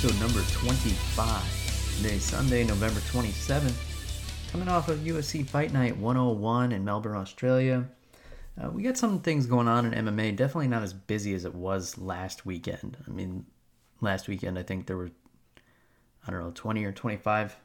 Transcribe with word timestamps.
Episode 0.00 0.20
number 0.20 0.42
25. 0.52 1.96
Today, 1.96 2.18
Sunday, 2.18 2.62
November 2.62 3.00
27th. 3.00 3.74
Coming 4.52 4.68
off 4.68 4.88
of 4.88 5.00
UFC 5.00 5.44
Fight 5.44 5.72
Night 5.72 5.96
101 5.96 6.70
in 6.70 6.84
Melbourne, 6.84 7.16
Australia. 7.16 7.84
Uh, 8.62 8.70
we 8.70 8.84
got 8.84 8.96
some 8.96 9.18
things 9.18 9.46
going 9.46 9.66
on 9.66 9.92
in 9.92 10.06
MMA. 10.06 10.36
Definitely 10.36 10.68
not 10.68 10.84
as 10.84 10.92
busy 10.92 11.34
as 11.34 11.44
it 11.44 11.52
was 11.52 11.98
last 11.98 12.46
weekend. 12.46 12.96
I 13.08 13.10
mean, 13.10 13.44
last 14.00 14.28
weekend 14.28 14.56
I 14.56 14.62
think 14.62 14.86
there 14.86 14.96
were, 14.96 15.10
I 16.24 16.30
don't 16.30 16.44
know, 16.44 16.52
20 16.54 16.84
or 16.84 16.92
25 16.92 17.56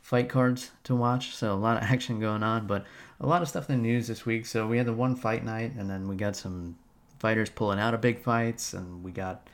fight 0.00 0.30
cards 0.30 0.70
to 0.84 0.96
watch. 0.96 1.34
So 1.34 1.52
a 1.52 1.54
lot 1.54 1.76
of 1.76 1.82
action 1.90 2.18
going 2.18 2.42
on, 2.42 2.66
but 2.66 2.86
a 3.20 3.26
lot 3.26 3.42
of 3.42 3.48
stuff 3.48 3.68
in 3.68 3.76
the 3.76 3.82
news 3.82 4.08
this 4.08 4.24
week. 4.24 4.46
So 4.46 4.66
we 4.66 4.78
had 4.78 4.86
the 4.86 4.94
one 4.94 5.16
fight 5.16 5.44
night, 5.44 5.74
and 5.76 5.90
then 5.90 6.08
we 6.08 6.16
got 6.16 6.34
some 6.34 6.78
fighters 7.18 7.50
pulling 7.50 7.78
out 7.78 7.92
of 7.92 8.00
big 8.00 8.22
fights, 8.22 8.72
and 8.72 9.04
we 9.04 9.10
got 9.10 9.46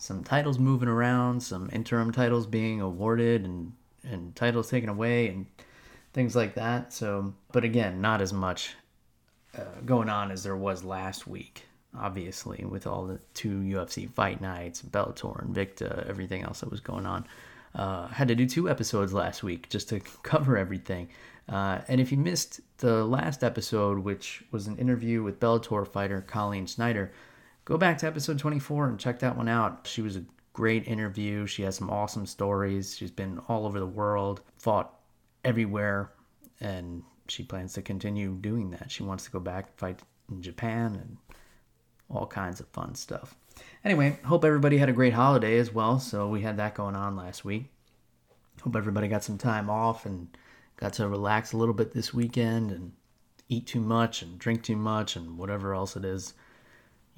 some 0.00 0.24
titles 0.24 0.58
moving 0.58 0.88
around, 0.88 1.42
some 1.42 1.68
interim 1.72 2.10
titles 2.10 2.46
being 2.46 2.80
awarded, 2.80 3.44
and 3.44 3.72
and 4.02 4.34
titles 4.34 4.70
taken 4.70 4.88
away, 4.88 5.28
and 5.28 5.46
things 6.14 6.34
like 6.34 6.54
that. 6.54 6.92
So, 6.92 7.34
but 7.52 7.64
again, 7.64 8.00
not 8.00 8.22
as 8.22 8.32
much 8.32 8.74
uh, 9.56 9.80
going 9.84 10.08
on 10.08 10.30
as 10.30 10.42
there 10.42 10.56
was 10.56 10.82
last 10.84 11.26
week. 11.26 11.66
Obviously, 11.98 12.64
with 12.64 12.86
all 12.86 13.04
the 13.04 13.20
two 13.34 13.60
UFC 13.60 14.08
fight 14.08 14.40
nights, 14.40 14.80
Bellator, 14.80 15.46
Invicta, 15.46 16.08
everything 16.08 16.42
else 16.42 16.60
that 16.60 16.70
was 16.70 16.80
going 16.80 17.04
on. 17.04 17.26
Uh, 17.74 18.08
had 18.08 18.28
to 18.28 18.34
do 18.34 18.46
two 18.46 18.68
episodes 18.68 19.12
last 19.12 19.42
week 19.42 19.68
just 19.68 19.88
to 19.90 20.00
cover 20.22 20.56
everything. 20.56 21.08
Uh, 21.48 21.80
and 21.88 22.00
if 22.00 22.10
you 22.10 22.16
missed 22.16 22.60
the 22.78 23.04
last 23.04 23.44
episode, 23.44 23.98
which 23.98 24.44
was 24.50 24.66
an 24.66 24.78
interview 24.78 25.22
with 25.22 25.40
Bellator 25.40 25.86
fighter 25.86 26.20
Colleen 26.22 26.66
Schneider, 26.66 27.12
go 27.70 27.78
back 27.78 27.98
to 27.98 28.06
episode 28.06 28.36
24 28.36 28.88
and 28.88 28.98
check 28.98 29.20
that 29.20 29.36
one 29.36 29.48
out. 29.48 29.86
She 29.86 30.02
was 30.02 30.16
a 30.16 30.24
great 30.52 30.88
interview. 30.88 31.46
She 31.46 31.62
has 31.62 31.76
some 31.76 31.88
awesome 31.88 32.26
stories. 32.26 32.96
She's 32.96 33.12
been 33.12 33.38
all 33.46 33.64
over 33.64 33.78
the 33.78 33.86
world, 33.86 34.40
fought 34.58 34.92
everywhere, 35.44 36.10
and 36.60 37.04
she 37.28 37.44
plans 37.44 37.74
to 37.74 37.82
continue 37.82 38.34
doing 38.34 38.72
that. 38.72 38.90
She 38.90 39.04
wants 39.04 39.22
to 39.26 39.30
go 39.30 39.38
back 39.38 39.68
and 39.68 39.76
fight 39.76 40.00
in 40.28 40.42
Japan 40.42 40.96
and 40.96 41.16
all 42.10 42.26
kinds 42.26 42.58
of 42.58 42.66
fun 42.70 42.96
stuff. 42.96 43.36
Anyway, 43.84 44.18
hope 44.24 44.44
everybody 44.44 44.76
had 44.76 44.88
a 44.88 44.92
great 44.92 45.12
holiday 45.12 45.56
as 45.56 45.72
well. 45.72 46.00
So 46.00 46.26
we 46.28 46.40
had 46.40 46.56
that 46.56 46.74
going 46.74 46.96
on 46.96 47.14
last 47.14 47.44
week. 47.44 47.66
Hope 48.62 48.74
everybody 48.74 49.06
got 49.06 49.22
some 49.22 49.38
time 49.38 49.70
off 49.70 50.06
and 50.06 50.26
got 50.76 50.94
to 50.94 51.06
relax 51.06 51.52
a 51.52 51.56
little 51.56 51.74
bit 51.74 51.92
this 51.92 52.12
weekend 52.12 52.72
and 52.72 52.90
eat 53.48 53.68
too 53.68 53.80
much 53.80 54.22
and 54.22 54.40
drink 54.40 54.64
too 54.64 54.74
much 54.74 55.14
and 55.14 55.38
whatever 55.38 55.72
else 55.72 55.94
it 55.94 56.04
is 56.04 56.34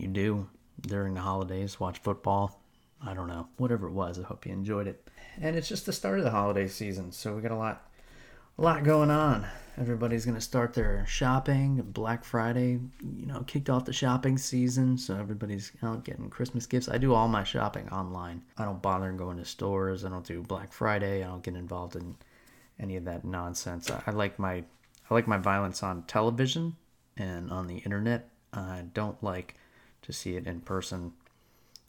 you 0.03 0.08
do 0.08 0.48
during 0.81 1.14
the 1.14 1.20
holidays, 1.20 1.81
watch 1.81 1.98
football. 1.98 2.61
I 3.05 3.14
don't 3.14 3.28
know. 3.28 3.48
Whatever 3.56 3.89
it 3.89 3.92
was, 3.92 4.19
I 4.19 4.22
hope 4.22 4.47
you 4.47 4.53
enjoyed 4.53 4.86
it. 4.86 5.09
And 5.41 5.56
it's 5.56 5.69
just 5.69 5.86
the 5.86 5.92
start 5.92 6.19
of 6.19 6.25
the 6.25 6.31
holiday 6.31 6.69
season, 6.69 7.12
so 7.12 7.34
we 7.34 7.42
got 7.42 7.53
a 7.53 7.56
lot 7.56 7.88
a 8.59 8.62
lot 8.62 8.84
going 8.84 9.10
on. 9.10 9.47
Everybody's 9.78 10.26
to 10.26 10.41
start 10.41 10.75
their 10.75 11.06
shopping. 11.06 11.81
Black 11.81 12.25
Friday, 12.25 12.78
you 13.00 13.26
know, 13.26 13.43
kicked 13.47 13.71
off 13.71 13.87
the 13.87 13.93
shopping 13.93 14.37
season, 14.37 14.99
so 14.99 15.16
everybody's 15.16 15.72
out 15.82 16.05
getting 16.05 16.28
Christmas 16.28 16.66
gifts. 16.66 16.91
I 16.91 16.99
do 16.99 17.15
all 17.15 17.28
my 17.28 17.44
shopping 17.44 17.88
online. 17.88 18.43
I 18.59 18.66
don't 18.66 18.82
bother 18.82 19.10
going 19.12 19.38
to 19.38 19.44
stores. 19.47 20.05
I 20.05 20.10
don't 20.10 20.26
do 20.26 20.43
Black 20.43 20.72
Friday. 20.72 21.25
I 21.25 21.28
don't 21.28 21.43
get 21.43 21.55
involved 21.55 21.97
in 21.97 22.15
any 22.78 22.97
of 22.97 23.05
that 23.06 23.25
nonsense. 23.25 23.91
I, 23.91 24.03
I 24.06 24.10
like 24.10 24.38
my 24.38 24.62
I 25.10 25.15
like 25.15 25.26
my 25.26 25.38
violence 25.38 25.82
on 25.82 26.03
television 26.03 26.76
and 27.16 27.50
on 27.50 27.66
the 27.66 27.78
internet. 27.78 28.28
I 28.53 28.84
don't 28.93 29.22
like 29.22 29.56
to 30.02 30.12
see 30.12 30.36
it 30.36 30.46
in 30.46 30.60
person 30.60 31.12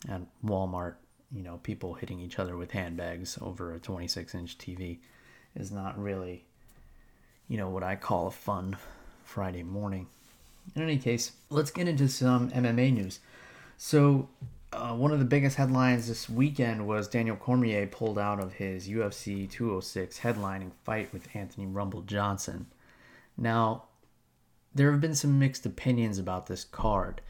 at 0.10 0.22
Walmart. 0.46 0.96
You 1.32 1.44
know, 1.44 1.60
people 1.64 1.96
hitting 1.96 2.20
each 2.20 2.40
other 2.40 2.56
with 2.56 2.72
handbags 2.72 3.38
over 3.42 3.74
a 3.74 3.80
26 3.80 4.36
inch 4.36 4.58
TV 4.58 5.00
is 5.56 5.72
not 5.72 6.02
really 6.02 6.46
you 7.48 7.58
know, 7.58 7.70
what 7.70 7.84
I 7.84 7.96
call 7.96 8.28
a 8.28 8.32
fun 8.32 8.78
Friday 9.24 9.64
morning. 9.64 10.08
In 10.76 10.82
any 10.82 10.98
case, 10.98 11.34
let's 11.50 11.72
get 11.72 11.88
into 11.88 12.08
some 12.08 12.50
MMA 12.52 12.94
news. 12.94 13.20
So, 13.78 14.30
uh, 14.72 14.96
one 14.96 15.12
of 15.12 15.20
the 15.20 15.26
biggest 15.26 15.58
headlines 15.58 16.08
this 16.08 16.30
weekend 16.30 16.88
was 16.88 17.08
Daniel 17.08 17.36
Cormier 17.36 17.86
pulled 17.86 18.18
out 18.18 18.40
of 18.40 18.54
his 18.54 18.88
UFC 18.88 19.50
206 19.50 20.20
headlining 20.20 20.72
fight 20.84 21.14
with 21.14 21.28
Anthony 21.36 21.68
Rumble 21.68 22.02
Johnson. 22.02 22.66
Now, 23.38 23.84
there 24.74 24.92
have 24.92 25.02
been 25.02 25.14
some 25.14 25.38
mixed 25.38 25.66
opinions 25.66 26.18
about 26.18 26.48
this 26.48 26.64
card. 26.64 27.22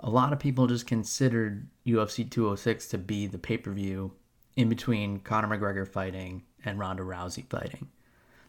A 0.00 0.10
lot 0.10 0.32
of 0.32 0.38
people 0.38 0.66
just 0.66 0.86
considered 0.86 1.68
UFC 1.86 2.28
206 2.28 2.88
to 2.88 2.98
be 2.98 3.26
the 3.26 3.38
pay 3.38 3.56
per 3.56 3.72
view 3.72 4.12
in 4.56 4.68
between 4.68 5.20
Conor 5.20 5.56
McGregor 5.56 5.86
fighting 5.86 6.42
and 6.64 6.78
Ronda 6.78 7.02
Rousey 7.02 7.44
fighting. 7.48 7.88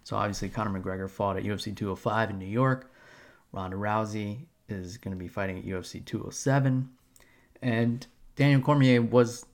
So 0.03 0.16
obviously 0.16 0.50
Conor 0.50 0.80
McGregor 0.80 1.09
fought 1.09 1.38
at 1.38 1.44
UFC 1.44 1.75
205 1.75 2.31
in 2.31 2.40
New 2.40 2.46
York. 2.46 2.91
Ronda 3.52 3.78
Rousey 3.78 4.46
is 4.69 4.97
going 4.97 5.16
to 5.16 5.19
be 5.19 5.28
fighting 5.28 5.58
at 5.58 5.66
UFC 5.66 6.03
207. 6.06 6.90
And 7.62 8.06
Daniel 8.35 8.62
Cormier 8.62 9.02
was 9.02 9.46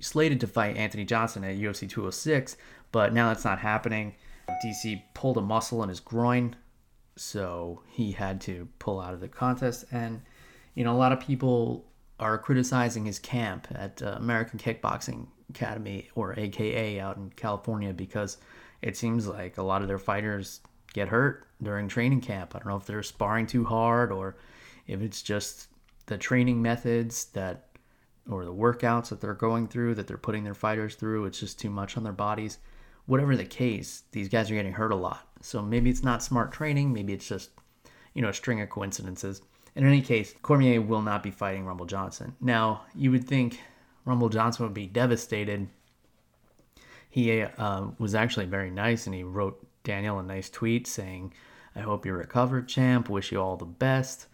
slated 0.00 0.40
to 0.40 0.46
fight 0.46 0.76
Anthony 0.76 1.04
Johnson 1.04 1.44
at 1.44 1.56
UFC 1.56 1.88
206, 1.88 2.56
but 2.90 3.12
now 3.12 3.28
that's 3.28 3.44
not 3.44 3.58
happening. 3.58 4.14
DC 4.64 5.02
pulled 5.14 5.36
a 5.36 5.42
muscle 5.42 5.82
in 5.82 5.88
his 5.88 6.00
groin, 6.00 6.56
so 7.16 7.82
he 7.86 8.12
had 8.12 8.40
to 8.42 8.66
pull 8.78 9.00
out 9.00 9.14
of 9.14 9.20
the 9.20 9.28
contest. 9.28 9.84
And, 9.92 10.22
you 10.80 10.84
know, 10.84 10.94
a 10.94 10.96
lot 10.96 11.12
of 11.12 11.20
people 11.20 11.84
are 12.18 12.38
criticizing 12.38 13.04
his 13.04 13.18
camp 13.18 13.66
at 13.74 14.00
uh, 14.00 14.14
American 14.16 14.58
Kickboxing 14.58 15.26
Academy, 15.50 16.08
or 16.14 16.32
AKA, 16.38 16.98
out 16.98 17.18
in 17.18 17.28
California 17.36 17.92
because 17.92 18.38
it 18.80 18.96
seems 18.96 19.26
like 19.26 19.58
a 19.58 19.62
lot 19.62 19.82
of 19.82 19.88
their 19.88 19.98
fighters 19.98 20.60
get 20.94 21.08
hurt 21.08 21.46
during 21.62 21.86
training 21.86 22.22
camp. 22.22 22.56
I 22.56 22.60
don't 22.60 22.68
know 22.68 22.78
if 22.78 22.86
they're 22.86 23.02
sparring 23.02 23.46
too 23.46 23.62
hard 23.62 24.10
or 24.10 24.36
if 24.86 25.02
it's 25.02 25.20
just 25.20 25.68
the 26.06 26.16
training 26.16 26.62
methods 26.62 27.26
that 27.34 27.66
or 28.30 28.46
the 28.46 28.54
workouts 28.54 29.10
that 29.10 29.20
they're 29.20 29.34
going 29.34 29.68
through 29.68 29.96
that 29.96 30.06
they're 30.06 30.16
putting 30.16 30.44
their 30.44 30.54
fighters 30.54 30.94
through. 30.94 31.26
It's 31.26 31.40
just 31.40 31.60
too 31.60 31.68
much 31.68 31.98
on 31.98 32.04
their 32.04 32.14
bodies. 32.14 32.56
Whatever 33.04 33.36
the 33.36 33.44
case, 33.44 34.04
these 34.12 34.30
guys 34.30 34.50
are 34.50 34.54
getting 34.54 34.72
hurt 34.72 34.92
a 34.92 34.96
lot. 34.96 35.28
So 35.42 35.60
maybe 35.60 35.90
it's 35.90 36.02
not 36.02 36.22
smart 36.22 36.52
training. 36.52 36.90
Maybe 36.90 37.12
it's 37.12 37.28
just, 37.28 37.50
you 38.14 38.22
know, 38.22 38.30
a 38.30 38.32
string 38.32 38.62
of 38.62 38.70
coincidences. 38.70 39.42
In 39.80 39.86
any 39.86 40.02
case, 40.02 40.34
Cormier 40.42 40.80
will 40.82 41.00
not 41.00 41.22
be 41.22 41.30
fighting 41.30 41.64
Rumble 41.64 41.86
Johnson. 41.86 42.36
Now, 42.40 42.82
you 42.94 43.10
would 43.10 43.26
think 43.26 43.60
Rumble 44.04 44.28
Johnson 44.28 44.66
would 44.66 44.74
be 44.74 44.86
devastated 44.86 45.68
he 47.10 47.42
uh, 47.42 47.86
was 47.98 48.14
actually 48.14 48.46
very 48.46 48.70
nice 48.70 49.06
and 49.06 49.14
he 49.14 49.24
wrote 49.24 49.66
Daniel 49.82 50.20
a 50.20 50.22
nice 50.22 50.48
tweet 50.48 50.86
saying, 50.86 51.34
I 51.74 51.80
hope 51.80 52.06
you 52.06 52.12
recovered, 52.12 52.68
champ. 52.68 53.08
Wish 53.08 53.32
you 53.32 53.40
all 53.40 53.56
the 53.56 53.64
best. 53.64 54.26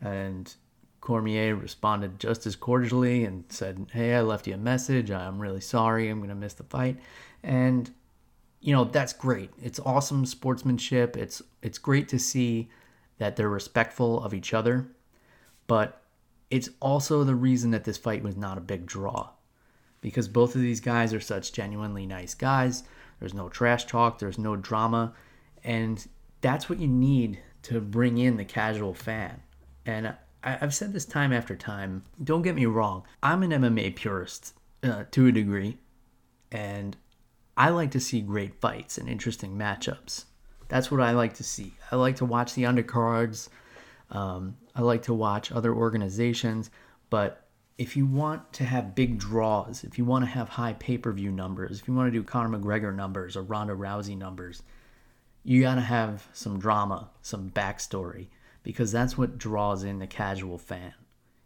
And 0.00 0.54
Cormier 1.00 1.56
responded 1.56 2.20
just 2.20 2.46
as 2.46 2.54
cordially 2.54 3.24
and 3.24 3.44
said, 3.48 3.88
Hey, 3.92 4.14
I 4.14 4.20
left 4.20 4.46
you 4.46 4.54
a 4.54 4.58
message. 4.58 5.10
I'm 5.10 5.40
really 5.40 5.60
sorry. 5.60 6.08
I'm 6.08 6.18
going 6.18 6.28
to 6.28 6.36
miss 6.36 6.54
the 6.54 6.62
fight. 6.62 6.98
And, 7.42 7.90
you 8.60 8.72
know, 8.72 8.84
that's 8.84 9.12
great. 9.12 9.50
It's 9.60 9.80
awesome 9.80 10.24
sportsmanship. 10.24 11.16
It's, 11.16 11.42
it's 11.62 11.78
great 11.78 12.08
to 12.10 12.18
see 12.18 12.68
that 13.20 13.36
they're 13.36 13.50
respectful 13.50 14.24
of 14.24 14.32
each 14.32 14.54
other. 14.54 14.88
But 15.66 16.00
it's 16.50 16.70
also 16.80 17.22
the 17.22 17.34
reason 17.34 17.70
that 17.70 17.84
this 17.84 17.98
fight 17.98 18.22
was 18.22 18.34
not 18.34 18.56
a 18.56 18.62
big 18.62 18.86
draw 18.86 19.28
because 20.00 20.26
both 20.26 20.54
of 20.54 20.62
these 20.62 20.80
guys 20.80 21.12
are 21.12 21.20
such 21.20 21.52
genuinely 21.52 22.06
nice 22.06 22.32
guys. 22.32 22.82
There's 23.18 23.34
no 23.34 23.50
trash 23.50 23.84
talk, 23.84 24.18
there's 24.18 24.38
no 24.38 24.56
drama, 24.56 25.12
and 25.62 26.04
that's 26.40 26.70
what 26.70 26.80
you 26.80 26.88
need 26.88 27.40
to 27.64 27.78
bring 27.78 28.16
in 28.16 28.38
the 28.38 28.44
casual 28.44 28.94
fan. 28.94 29.42
And 29.84 30.14
I, 30.42 30.52
have 30.52 30.72
said 30.72 30.94
this 30.94 31.04
time 31.04 31.30
after 31.30 31.54
time. 31.54 32.04
Don't 32.24 32.40
get 32.40 32.54
me 32.54 32.64
wrong, 32.64 33.04
I'm 33.22 33.42
an 33.42 33.50
MMA 33.50 33.94
purist 33.96 34.54
uh, 34.82 35.04
to 35.10 35.26
a 35.26 35.32
degree, 35.32 35.76
and 36.50 36.96
I 37.54 37.68
like 37.68 37.90
to 37.90 38.00
see 38.00 38.22
great 38.22 38.58
fights 38.62 38.96
and 38.96 39.10
interesting 39.10 39.58
matchups. 39.58 40.24
That's 40.70 40.90
what 40.90 41.02
I 41.02 41.12
like 41.12 41.34
to 41.34 41.44
see. 41.44 41.74
I 41.92 41.96
like 41.96 42.16
to 42.16 42.24
watch 42.24 42.54
the 42.54 42.62
undercards. 42.62 43.50
Um, 44.10 44.56
I 44.74 44.82
like 44.82 45.02
to 45.02 45.14
watch 45.14 45.52
other 45.52 45.74
organizations 45.74 46.70
But 47.10 47.46
if 47.78 47.96
you 47.96 48.06
want 48.06 48.52
to 48.54 48.64
have 48.64 48.94
big 48.94 49.18
draws, 49.18 49.84
if 49.84 49.98
you 49.98 50.04
want 50.04 50.24
to 50.24 50.30
have 50.30 50.48
high 50.48 50.74
pay 50.74 50.98
per 50.98 51.12
view 51.12 51.32
numbers, 51.32 51.80
if 51.80 51.88
you 51.88 51.94
want 51.94 52.08
to 52.12 52.18
do 52.18 52.22
Conor 52.22 52.58
McGregor 52.58 52.94
numbers 52.94 53.36
or 53.36 53.42
Ronda 53.42 53.74
Rousey 53.74 54.16
numbers, 54.16 54.62
you 55.42 55.62
got 55.62 55.76
to 55.76 55.80
have 55.82 56.28
some 56.32 56.58
drama, 56.60 57.10
some 57.22 57.50
backstory, 57.50 58.28
because 58.62 58.92
that's 58.92 59.18
what 59.18 59.38
draws 59.38 59.84
in 59.84 59.98
the 59.98 60.06
casual 60.06 60.58
fan. 60.58 60.94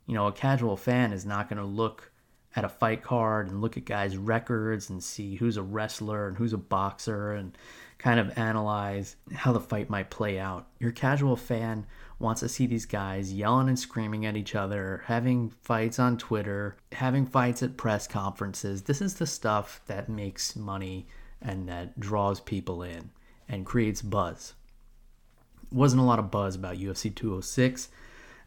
You 0.06 0.14
know, 0.14 0.26
a 0.26 0.32
casual 0.32 0.76
fan 0.76 1.12
is 1.12 1.24
not 1.24 1.48
going 1.48 1.60
to 1.60 1.64
look 1.64 2.12
at 2.56 2.64
a 2.64 2.68
fight 2.68 3.02
card 3.02 3.48
and 3.48 3.60
look 3.60 3.76
at 3.76 3.84
guys' 3.84 4.16
records 4.16 4.90
and 4.90 5.02
see 5.02 5.36
who's 5.36 5.56
a 5.56 5.62
wrestler 5.62 6.28
and 6.28 6.36
who's 6.36 6.52
a 6.52 6.58
boxer 6.58 7.32
and 7.32 7.56
kind 8.04 8.20
of 8.20 8.36
analyze 8.38 9.16
how 9.34 9.50
the 9.50 9.58
fight 9.58 9.88
might 9.88 10.10
play 10.10 10.38
out. 10.38 10.66
Your 10.78 10.92
casual 10.92 11.36
fan 11.36 11.86
wants 12.18 12.40
to 12.40 12.50
see 12.50 12.66
these 12.66 12.84
guys 12.84 13.32
yelling 13.32 13.66
and 13.66 13.78
screaming 13.78 14.26
at 14.26 14.36
each 14.36 14.54
other, 14.54 15.02
having 15.06 15.48
fights 15.48 15.98
on 15.98 16.18
Twitter, 16.18 16.76
having 16.92 17.24
fights 17.24 17.62
at 17.62 17.78
press 17.78 18.06
conferences. 18.06 18.82
This 18.82 19.00
is 19.00 19.14
the 19.14 19.26
stuff 19.26 19.80
that 19.86 20.10
makes 20.10 20.54
money 20.54 21.06
and 21.40 21.66
that 21.70 21.98
draws 21.98 22.40
people 22.40 22.82
in 22.82 23.10
and 23.48 23.64
creates 23.64 24.02
buzz. 24.02 24.52
Wasn't 25.72 26.02
a 26.02 26.04
lot 26.04 26.18
of 26.18 26.30
buzz 26.30 26.56
about 26.56 26.76
UFC 26.76 27.14
206, 27.14 27.88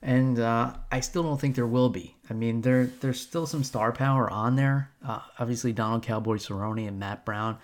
and 0.04 0.38
uh, 0.38 0.76
I 0.92 1.00
still 1.00 1.24
don't 1.24 1.42
think 1.42 1.56
there 1.56 1.66
will 1.66 1.90
be. 1.90 2.16
I 2.30 2.34
mean, 2.34 2.62
there 2.62 2.86
there's 2.86 3.20
still 3.20 3.48
some 3.48 3.64
star 3.64 3.92
power 3.92 4.30
on 4.30 4.56
there. 4.56 4.92
Uh, 5.04 5.22
obviously, 5.40 5.74
Donald 5.74 6.04
Cowboy 6.04 6.36
Cerrone 6.36 6.88
and 6.88 7.00
Matt 7.00 7.26
Brown. 7.26 7.58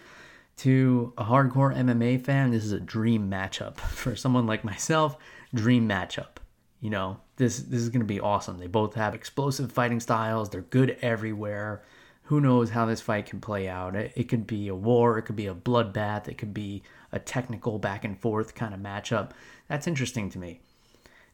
To 0.58 1.14
a 1.18 1.24
hardcore 1.26 1.76
MMA 1.76 2.24
fan, 2.24 2.52
this 2.52 2.64
is 2.64 2.72
a 2.72 2.80
dream 2.80 3.30
matchup. 3.30 3.78
For 3.80 4.16
someone 4.16 4.46
like 4.46 4.64
myself, 4.64 5.18
dream 5.54 5.88
matchup. 5.88 6.38
You 6.80 6.90
know, 6.90 7.20
this 7.38 7.60
this 7.60 7.82
is 7.82 7.90
going 7.90 8.02
to 8.02 8.06
be 8.06 8.20
awesome. 8.20 8.60
They 8.60 8.68
both 8.68 8.94
have 8.96 9.16
explosive 9.16 9.72
fighting 9.72 10.00
styles. 10.00 10.50
They're 10.50 10.62
good 10.62 10.98
everywhere. 11.02 11.84
Who 12.24 12.40
knows 12.40 12.70
how 12.70 12.86
this 12.86 13.02
fight 13.02 13.26
can 13.26 13.42
play 13.42 13.68
out? 13.68 13.96
It, 13.96 14.14
it 14.16 14.24
could 14.30 14.48
be 14.48 14.68
a 14.68 14.76
war. 14.76 15.18
It 15.18 15.24
could 15.24 15.36
be 15.36 15.48
a 15.48 15.56
bloodbath. 15.56 16.28
It 16.28 16.38
could 16.38 16.54
be 16.54 16.84
a 17.12 17.20
technical 17.20 17.80
back 17.80 18.06
and 18.06 18.20
forth 18.20 18.56
kind 18.56 18.74
of 18.74 18.80
matchup. 18.80 19.32
That's 19.68 19.88
interesting 19.88 20.30
to 20.32 20.40
me. 20.40 20.62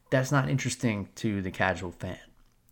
That's 0.10 0.32
not 0.32 0.50
interesting 0.50 1.10
to 1.16 1.42
the 1.42 1.52
casual 1.52 1.92
fan. 1.92 2.20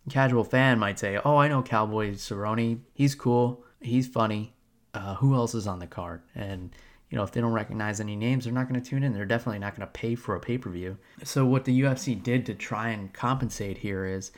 casual 0.08 0.44
fan 0.44 0.78
might 0.78 0.98
say, 0.98 1.20
"Oh, 1.24 1.36
I 1.36 1.48
know 1.48 1.62
Cowboy 1.62 2.12
Cerrone. 2.14 2.80
He's 2.94 3.14
cool. 3.14 3.64
He's 3.80 4.06
funny. 4.06 4.54
Uh, 4.94 5.14
who 5.16 5.34
else 5.34 5.54
is 5.54 5.66
on 5.66 5.78
the 5.78 5.86
card?" 5.86 6.22
And 6.34 6.70
you 7.10 7.16
know, 7.16 7.24
if 7.24 7.32
they 7.32 7.40
don't 7.40 7.52
recognize 7.52 8.00
any 8.00 8.16
names, 8.16 8.44
they're 8.44 8.52
not 8.52 8.68
going 8.68 8.80
to 8.80 8.88
tune 8.88 9.02
in. 9.02 9.14
They're 9.14 9.24
definitely 9.24 9.60
not 9.60 9.74
going 9.74 9.86
to 9.86 9.92
pay 9.92 10.14
for 10.14 10.34
a 10.34 10.40
pay 10.40 10.58
per 10.58 10.70
view. 10.70 10.98
So, 11.24 11.46
what 11.46 11.64
the 11.64 11.80
UFC 11.80 12.22
did 12.22 12.44
to 12.46 12.54
try 12.54 12.90
and 12.90 13.12
compensate 13.12 13.78
here 13.78 14.04
is, 14.04 14.30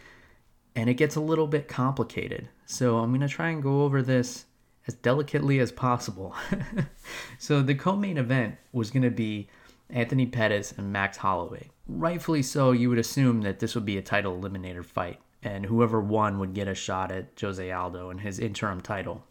and 0.76 0.88
it 0.88 0.94
gets 0.94 1.17
a 1.17 1.20
little 1.20 1.49
bit 1.49 1.67
complicated. 1.67 2.49
So, 2.67 2.99
I'm 2.99 3.11
going 3.11 3.20
to 3.23 3.29
try 3.29 3.50
and 3.50 3.62
go 3.62 3.82
over 3.82 4.02
this 4.02 4.44
as 4.87 4.94
delicately 4.94 5.58
as 5.58 5.73
possible. 5.73 6.35
so, 7.38 7.61
the 7.61 7.75
co 7.75 7.97
main 7.97 8.19
event 8.19 8.56
was 8.73 8.91
going 8.93 9.02
to 9.02 9.11
be 9.11 9.49
Anthony 9.88 10.26
Pettis 10.26 10.73
and 10.73 10.93
Max 10.93 11.17
Holloway. 11.17 11.70
Rightfully 11.88 12.43
so, 12.43 12.70
you 12.70 12.88
would 12.88 12.99
assume 12.99 13.43
that 13.43 13.58
this 13.58 13.75
would 13.75 13.85
be 13.85 13.99
a 13.99 14.02
title 14.02 14.41
eliminator 14.41 14.85
fight, 14.85 15.19
and 15.43 15.67
whoever 15.67 16.00
won 16.00 16.38
would 16.38 16.55
get 16.55 16.69
a 16.69 16.75
shot 16.76 17.11
at 17.11 17.32
Jose 17.41 17.69
Aldo 17.69 18.11
and 18.11 18.20
his 18.20 18.38
interim 18.38 18.81
title. 18.81 19.25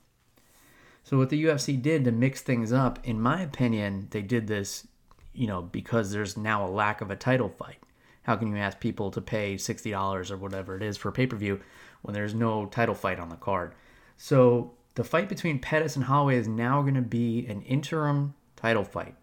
So 1.03 1.17
what 1.17 1.29
the 1.29 1.43
UFC 1.43 1.81
did 1.81 2.05
to 2.05 2.11
mix 2.11 2.41
things 2.41 2.71
up, 2.71 2.99
in 3.03 3.19
my 3.19 3.41
opinion, 3.41 4.07
they 4.11 4.21
did 4.21 4.47
this, 4.47 4.87
you 5.33 5.47
know, 5.47 5.61
because 5.61 6.11
there's 6.11 6.37
now 6.37 6.65
a 6.65 6.69
lack 6.69 7.01
of 7.01 7.09
a 7.09 7.15
title 7.15 7.49
fight. 7.49 7.77
How 8.23 8.35
can 8.35 8.49
you 8.49 8.57
ask 8.57 8.79
people 8.79 9.09
to 9.11 9.21
pay 9.21 9.55
$60 9.55 10.31
or 10.31 10.37
whatever 10.37 10.75
it 10.75 10.83
is 10.83 10.97
for 10.97 11.11
pay-per-view 11.11 11.59
when 12.03 12.13
there's 12.13 12.35
no 12.35 12.67
title 12.67 12.93
fight 12.93 13.19
on 13.19 13.29
the 13.29 13.35
card? 13.35 13.73
So 14.17 14.73
the 14.95 15.03
fight 15.03 15.29
between 15.29 15.59
Pettis 15.59 15.95
and 15.95 16.05
Holloway 16.05 16.37
is 16.37 16.47
now 16.47 16.81
going 16.81 16.95
to 16.95 17.01
be 17.01 17.47
an 17.47 17.61
interim 17.63 18.35
title 18.55 18.83
fight 18.83 19.15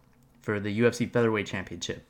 for 0.42 0.58
the 0.58 0.80
UFC 0.80 1.10
Featherweight 1.10 1.46
Championship. 1.46 2.04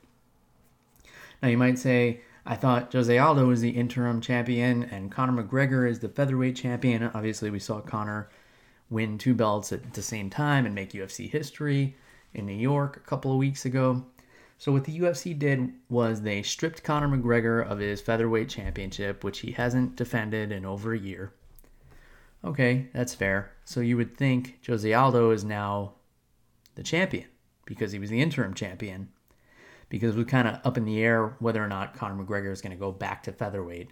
Now 1.43 1.49
you 1.49 1.57
might 1.57 1.77
say, 1.77 2.21
I 2.45 2.55
thought 2.55 2.93
Jose 2.93 3.17
Aldo 3.17 3.45
was 3.45 3.61
the 3.61 3.71
interim 3.71 4.21
champion 4.21 4.83
and 4.85 5.11
Conor 5.11 5.43
McGregor 5.43 5.87
is 5.89 5.99
the 5.99 6.07
featherweight 6.07 6.55
champion. 6.55 7.03
Obviously, 7.13 7.49
we 7.49 7.59
saw 7.59 7.81
Conor 7.81 8.29
win 8.89 9.17
two 9.17 9.33
belts 9.33 9.71
at 9.71 9.93
the 9.93 10.01
same 10.01 10.29
time 10.29 10.65
and 10.65 10.73
make 10.73 10.91
UFC 10.91 11.29
history 11.29 11.95
in 12.33 12.45
New 12.45 12.53
York 12.53 12.97
a 12.97 13.07
couple 13.07 13.31
of 13.31 13.37
weeks 13.37 13.65
ago. 13.65 14.05
So 14.57 14.71
what 14.71 14.85
the 14.85 14.99
UFC 14.99 15.37
did 15.37 15.71
was 15.89 16.21
they 16.21 16.41
stripped 16.41 16.83
Conor 16.83 17.07
McGregor 17.07 17.65
of 17.65 17.79
his 17.79 18.01
featherweight 18.01 18.49
championship, 18.49 19.23
which 19.23 19.39
he 19.39 19.51
hasn't 19.51 19.95
defended 19.95 20.51
in 20.51 20.65
over 20.65 20.93
a 20.93 20.99
year. 20.99 21.31
Okay, 22.43 22.87
that's 22.93 23.13
fair. 23.13 23.51
So 23.65 23.81
you 23.81 23.97
would 23.97 24.17
think 24.17 24.59
Jose 24.65 24.91
Aldo 24.91 25.31
is 25.31 25.43
now 25.43 25.93
the 26.75 26.83
champion 26.83 27.27
because 27.65 27.91
he 27.91 27.99
was 27.99 28.09
the 28.09 28.21
interim 28.21 28.53
champion. 28.53 29.09
Because 29.89 30.15
was 30.15 30.25
kind 30.25 30.47
of 30.47 30.59
up 30.65 30.77
in 30.77 30.85
the 30.85 31.01
air 31.01 31.35
whether 31.39 31.63
or 31.63 31.67
not 31.67 31.93
Conor 31.93 32.23
McGregor 32.23 32.51
is 32.51 32.61
going 32.61 32.71
to 32.71 32.79
go 32.79 32.91
back 32.91 33.23
to 33.23 33.31
featherweight. 33.31 33.89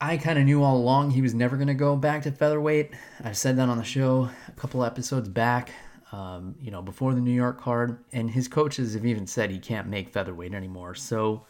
I 0.00 0.16
kind 0.16 0.38
of 0.38 0.46
knew 0.46 0.62
all 0.62 0.76
along 0.78 1.10
he 1.10 1.20
was 1.20 1.34
never 1.34 1.56
going 1.56 1.68
to 1.68 1.74
go 1.74 1.94
back 1.94 2.22
to 2.22 2.32
featherweight. 2.32 2.92
I 3.22 3.32
said 3.32 3.58
that 3.58 3.68
on 3.68 3.76
the 3.76 3.84
show 3.84 4.30
a 4.48 4.52
couple 4.52 4.82
episodes 4.82 5.28
back, 5.28 5.72
um, 6.10 6.54
you 6.58 6.70
know, 6.70 6.80
before 6.80 7.14
the 7.14 7.20
New 7.20 7.34
York 7.34 7.60
card. 7.60 7.98
And 8.12 8.30
his 8.30 8.48
coaches 8.48 8.94
have 8.94 9.04
even 9.04 9.26
said 9.26 9.50
he 9.50 9.58
can't 9.58 9.88
make 9.88 10.08
featherweight 10.08 10.54
anymore. 10.54 10.94
So, 10.94 11.44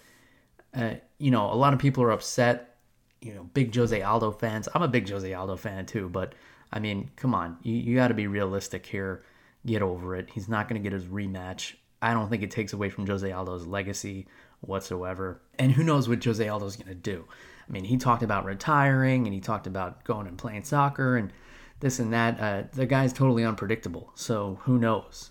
uh, 0.75 0.95
you 1.19 1.31
know, 1.31 1.53
a 1.53 1.55
lot 1.55 1.73
of 1.73 1.79
people 1.79 2.03
are 2.03 2.11
upset. 2.11 2.77
You 3.21 3.35
know, 3.35 3.45
big 3.55 3.75
Jose 3.75 4.03
Aldo 4.03 4.33
fans. 4.33 4.69
I'm 4.75 4.83
a 4.83 4.89
big 4.89 5.09
Jose 5.09 5.33
Aldo 5.33 5.57
fan 5.57 5.87
too, 5.87 6.09
but 6.09 6.35
I 6.73 6.81
mean, 6.81 7.11
come 7.17 7.35
on, 7.35 7.59
you, 7.63 7.75
you 7.75 7.97
got 7.97 8.09
to 8.09 8.15
be 8.15 8.27
realistic 8.27 8.85
here. 8.87 9.25
Get 9.65 9.83
over 9.83 10.17
it. 10.17 10.31
He's 10.33 10.49
not 10.49 10.69
going 10.69 10.83
to 10.83 10.83
get 10.83 10.95
his 10.95 11.05
rematch. 11.05 11.75
I 12.03 12.15
don't 12.15 12.31
think 12.31 12.43
it 12.43 12.51
takes 12.51 12.73
away 12.73 12.89
from 12.89 13.07
Jose 13.07 13.31
Aldo's 13.31 13.67
legacy 13.67 14.27
whatsoever. 14.61 15.41
And 15.59 15.71
who 15.71 15.85
knows 15.85 16.09
what 16.09 16.25
Jose 16.25 16.49
Aldo's 16.49 16.77
going 16.77 16.89
to 16.89 16.95
do. 16.95 17.27
I 17.71 17.73
mean, 17.73 17.85
he 17.85 17.97
talked 17.97 18.25
about 18.25 18.45
retiring 18.45 19.27
and 19.27 19.33
he 19.33 19.41
talked 19.41 19.69
about 19.69 20.03
going 20.03 20.27
and 20.27 20.37
playing 20.37 20.65
soccer 20.65 21.17
and 21.17 21.33
this 21.79 22.01
and 22.01 22.13
that. 22.13 22.41
Uh, 22.41 22.63
the 22.73 22.85
guy's 22.85 23.13
totally 23.13 23.45
unpredictable. 23.45 24.11
So 24.17 24.59
who 24.63 24.77
knows? 24.77 25.31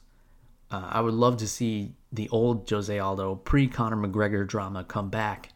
Uh, 0.71 0.88
I 0.89 1.01
would 1.01 1.13
love 1.13 1.38
to 1.38 1.47
see 1.47 1.95
the 2.13 2.30
old 2.30 2.69
Jose 2.69 2.97
Aldo 2.97 3.36
pre 3.36 3.68
Conor 3.68 3.97
McGregor 3.97 4.47
drama 4.47 4.86
come 4.86 5.09
back 5.09 5.50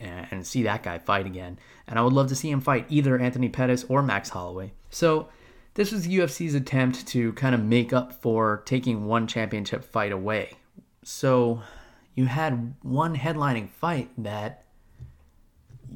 and, 0.00 0.26
and, 0.30 0.46
see 0.46 0.62
that 0.62 0.82
guy 0.82 0.98
fight 0.98 1.26
again. 1.26 1.58
And 1.86 1.98
I 1.98 2.02
would 2.02 2.12
love 2.12 2.28
to 2.28 2.34
see 2.34 2.50
him 2.50 2.60
fight 2.60 2.86
either 2.88 3.18
Anthony 3.18 3.48
Pettis 3.48 3.84
or 3.88 4.02
Max 4.02 4.30
Holloway. 4.30 4.72
So 4.90 5.28
this 5.74 5.92
was 5.92 6.06
the 6.06 6.18
UFC's 6.18 6.54
attempt 6.54 7.06
to 7.08 7.32
kind 7.34 7.54
of 7.54 7.62
make 7.62 7.92
up 7.92 8.12
for 8.22 8.62
taking 8.64 9.06
one 9.06 9.26
championship 9.26 9.84
fight 9.84 10.12
away. 10.12 10.54
So 11.04 11.62
you 12.14 12.26
had 12.26 12.74
one 12.82 13.16
headlining 13.16 13.68
fight 13.68 14.10
that 14.18 14.64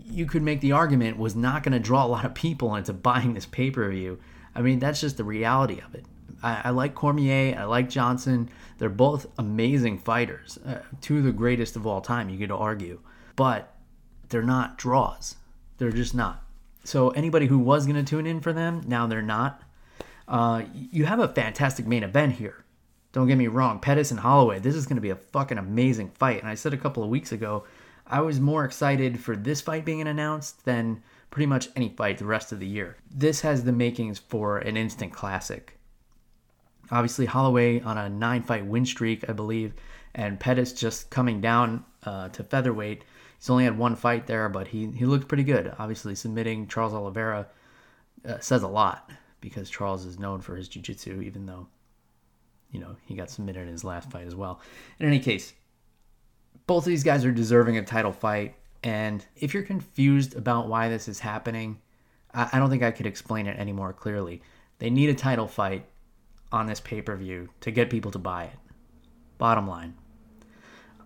you 0.04 0.26
could 0.26 0.42
make 0.42 0.60
the 0.60 0.72
argument 0.72 1.18
was 1.18 1.34
not 1.34 1.62
going 1.62 1.72
to 1.72 1.78
draw 1.78 2.04
a 2.04 2.08
lot 2.08 2.24
of 2.24 2.34
people 2.34 2.74
into 2.74 2.92
buying 2.92 3.34
this 3.34 3.46
pay 3.46 3.70
per 3.70 3.90
view. 3.90 4.18
I 4.54 4.62
mean, 4.62 4.78
that's 4.78 5.00
just 5.00 5.16
the 5.16 5.24
reality 5.24 5.80
of 5.80 5.94
it. 5.94 6.04
I, 6.42 6.62
I, 6.64 6.70
like 6.70 6.94
Cormier, 6.94 7.56
I 7.58 7.64
like 7.64 7.88
Johnson. 7.88 8.48
They're 8.78 8.88
both 8.88 9.26
amazing 9.38 9.98
fighters, 9.98 10.58
uh, 10.66 10.80
two 11.00 11.18
of 11.18 11.24
the 11.24 11.32
greatest 11.32 11.76
of 11.76 11.86
all 11.86 12.00
time, 12.00 12.28
you 12.28 12.38
could 12.38 12.50
argue. 12.50 13.00
But 13.36 13.74
they're 14.28 14.42
not 14.42 14.78
draws. 14.78 15.36
They're 15.78 15.90
just 15.90 16.14
not. 16.14 16.42
So 16.84 17.10
anybody 17.10 17.46
who 17.46 17.58
was 17.58 17.86
going 17.86 18.02
to 18.02 18.08
tune 18.08 18.26
in 18.26 18.40
for 18.40 18.52
them, 18.52 18.82
now 18.86 19.06
they're 19.06 19.22
not. 19.22 19.62
Uh, 20.28 20.62
you 20.72 21.04
have 21.04 21.20
a 21.20 21.28
fantastic 21.28 21.86
main 21.86 22.02
event 22.02 22.34
here. 22.34 22.64
Don't 23.12 23.28
get 23.28 23.38
me 23.38 23.46
wrong, 23.46 23.78
Pettis 23.78 24.10
and 24.10 24.20
Holloway. 24.20 24.58
This 24.58 24.74
is 24.74 24.86
going 24.86 24.96
to 24.96 25.02
be 25.02 25.10
a 25.10 25.16
fucking 25.16 25.58
amazing 25.58 26.10
fight. 26.10 26.40
And 26.40 26.48
I 26.48 26.54
said 26.54 26.74
a 26.74 26.76
couple 26.76 27.02
of 27.02 27.08
weeks 27.08 27.32
ago 27.32 27.64
I 28.06 28.20
was 28.20 28.40
more 28.40 28.64
excited 28.64 29.18
for 29.18 29.34
this 29.34 29.60
fight 29.60 29.84
being 29.84 30.00
announced 30.00 30.64
than 30.64 31.02
pretty 31.30 31.46
much 31.46 31.68
any 31.74 31.88
fight 31.88 32.18
the 32.18 32.24
rest 32.24 32.52
of 32.52 32.60
the 32.60 32.66
year. 32.66 32.96
This 33.10 33.40
has 33.40 33.64
the 33.64 33.72
makings 33.72 34.18
for 34.18 34.58
an 34.58 34.76
instant 34.76 35.12
classic. 35.12 35.78
Obviously, 36.90 37.26
Holloway 37.26 37.80
on 37.80 37.98
a 37.98 38.08
nine 38.08 38.42
fight 38.42 38.64
win 38.64 38.86
streak, 38.86 39.28
I 39.28 39.32
believe, 39.32 39.74
and 40.14 40.38
Pettis 40.38 40.72
just 40.72 41.10
coming 41.10 41.40
down 41.40 41.84
uh, 42.04 42.28
to 42.28 42.44
featherweight. 42.44 43.04
He's 43.38 43.50
only 43.50 43.64
had 43.64 43.76
one 43.76 43.96
fight 43.96 44.26
there, 44.26 44.48
but 44.48 44.68
he, 44.68 44.86
he 44.86 45.04
looked 45.04 45.28
pretty 45.28 45.42
good. 45.42 45.74
Obviously, 45.78 46.14
submitting 46.14 46.68
Charles 46.68 46.94
Oliveira 46.94 47.48
uh, 48.26 48.38
says 48.38 48.62
a 48.62 48.68
lot 48.68 49.10
because 49.40 49.68
Charles 49.68 50.04
is 50.04 50.18
known 50.18 50.40
for 50.40 50.56
his 50.56 50.68
jiu-jitsu, 50.68 51.22
even 51.22 51.44
though, 51.44 51.66
you 52.70 52.80
know, 52.80 52.96
he 53.04 53.14
got 53.14 53.30
submitted 53.30 53.62
in 53.62 53.68
his 53.68 53.84
last 53.84 54.10
fight 54.10 54.26
as 54.26 54.34
well. 54.34 54.60
In 55.00 55.06
any 55.06 55.18
case, 55.18 55.52
both 56.66 56.84
of 56.84 56.88
these 56.88 57.04
guys 57.04 57.24
are 57.24 57.32
deserving 57.32 57.78
of 57.78 57.86
title 57.86 58.12
fight. 58.12 58.54
And 58.82 59.24
if 59.36 59.54
you're 59.54 59.62
confused 59.62 60.36
about 60.36 60.68
why 60.68 60.88
this 60.88 61.08
is 61.08 61.20
happening, 61.20 61.78
I, 62.34 62.50
I 62.52 62.58
don't 62.58 62.70
think 62.70 62.82
I 62.82 62.90
could 62.90 63.06
explain 63.06 63.46
it 63.46 63.58
any 63.58 63.72
more 63.72 63.92
clearly. 63.92 64.42
They 64.78 64.90
need 64.90 65.08
a 65.08 65.14
title 65.14 65.46
fight 65.46 65.86
on 66.52 66.66
this 66.66 66.80
pay 66.80 67.02
per 67.02 67.16
view 67.16 67.48
to 67.60 67.70
get 67.70 67.90
people 67.90 68.10
to 68.12 68.18
buy 68.18 68.44
it. 68.44 68.58
Bottom 69.38 69.68
line. 69.68 69.94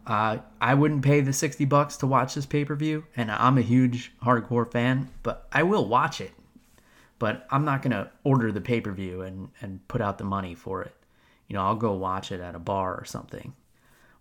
Uh, 0.07 0.39
I 0.61 0.75
wouldn't 0.75 1.03
pay 1.03 1.21
the 1.21 1.33
60 1.33 1.65
bucks 1.67 1.97
to 1.99 2.07
watch 2.07 2.35
this 2.35 2.47
pay 2.47 2.65
per 2.65 2.75
view, 2.75 3.05
and 3.17 3.31
I'm 3.31 3.59
a 3.59 3.63
huge 3.63 4.13
hardcore 4.23 4.71
fan, 4.71 5.11
but 5.23 5.47
I 5.53 5.63
will 5.63 5.87
watch 5.87 6.21
it. 6.21 6.33
But 7.19 7.47
I'm 7.51 7.67
not 7.67 7.83
going 7.83 7.93
to 7.93 8.11
order 8.25 8.51
the 8.51 8.63
pay 8.63 8.81
per 8.81 8.93
view 8.93 9.23
and, 9.23 9.51
and 9.61 9.87
put 9.89 10.01
out 10.01 10.19
the 10.19 10.25
money 10.25 10.55
for 10.55 10.83
it. 10.83 10.95
You 11.49 11.55
know, 11.55 11.63
I'll 11.63 11.77
go 11.77 11.93
watch 11.93 12.33
it 12.33 12.41
at 12.41 12.55
a 12.55 12.59
bar 12.59 12.95
or 12.95 13.05
something. 13.05 13.53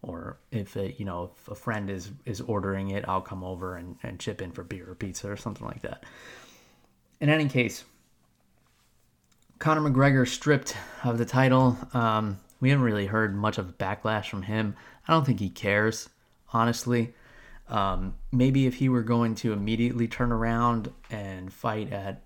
Or 0.02 0.40
if 0.52 0.78
it, 0.78 1.00
you 1.00 1.06
know 1.06 1.32
if 1.36 1.48
a 1.50 1.56
friend 1.56 1.90
is 1.90 2.12
is 2.26 2.42
ordering 2.42 2.92
it, 2.92 3.06
I'll 3.08 3.22
come 3.22 3.44
over 3.44 3.76
and, 3.76 3.98
and 4.04 4.20
chip 4.20 4.42
in 4.42 4.52
for 4.52 4.64
beer 4.64 4.90
or 4.90 4.96
pizza 4.96 5.30
or 5.30 5.38
something 5.38 5.68
like 5.68 5.82
that. 5.82 6.06
In 7.20 7.30
any 7.30 7.50
case, 7.50 7.84
Conor 9.60 9.90
McGregor 9.90 10.26
stripped 10.26 10.76
of 11.04 11.18
the 11.18 11.26
title. 11.26 11.78
Um, 11.94 12.40
we 12.62 12.70
haven't 12.70 12.86
really 12.86 13.08
heard 13.08 13.36
much 13.36 13.58
of 13.58 13.78
backlash 13.78 14.30
from 14.30 14.44
him. 14.44 14.76
I 15.08 15.14
don't 15.14 15.26
think 15.26 15.40
he 15.40 15.50
cares, 15.50 16.08
honestly. 16.54 17.14
Um, 17.68 18.16
maybe 18.32 18.68
if 18.68 18.76
he 18.76 18.90
were 18.90 19.04
going 19.04 19.36
to 19.36 19.54
immediately 19.54 20.08
turn 20.08 20.32
around 20.32 20.92
and 21.12 21.52
fight 21.52 21.92
at 21.92 22.24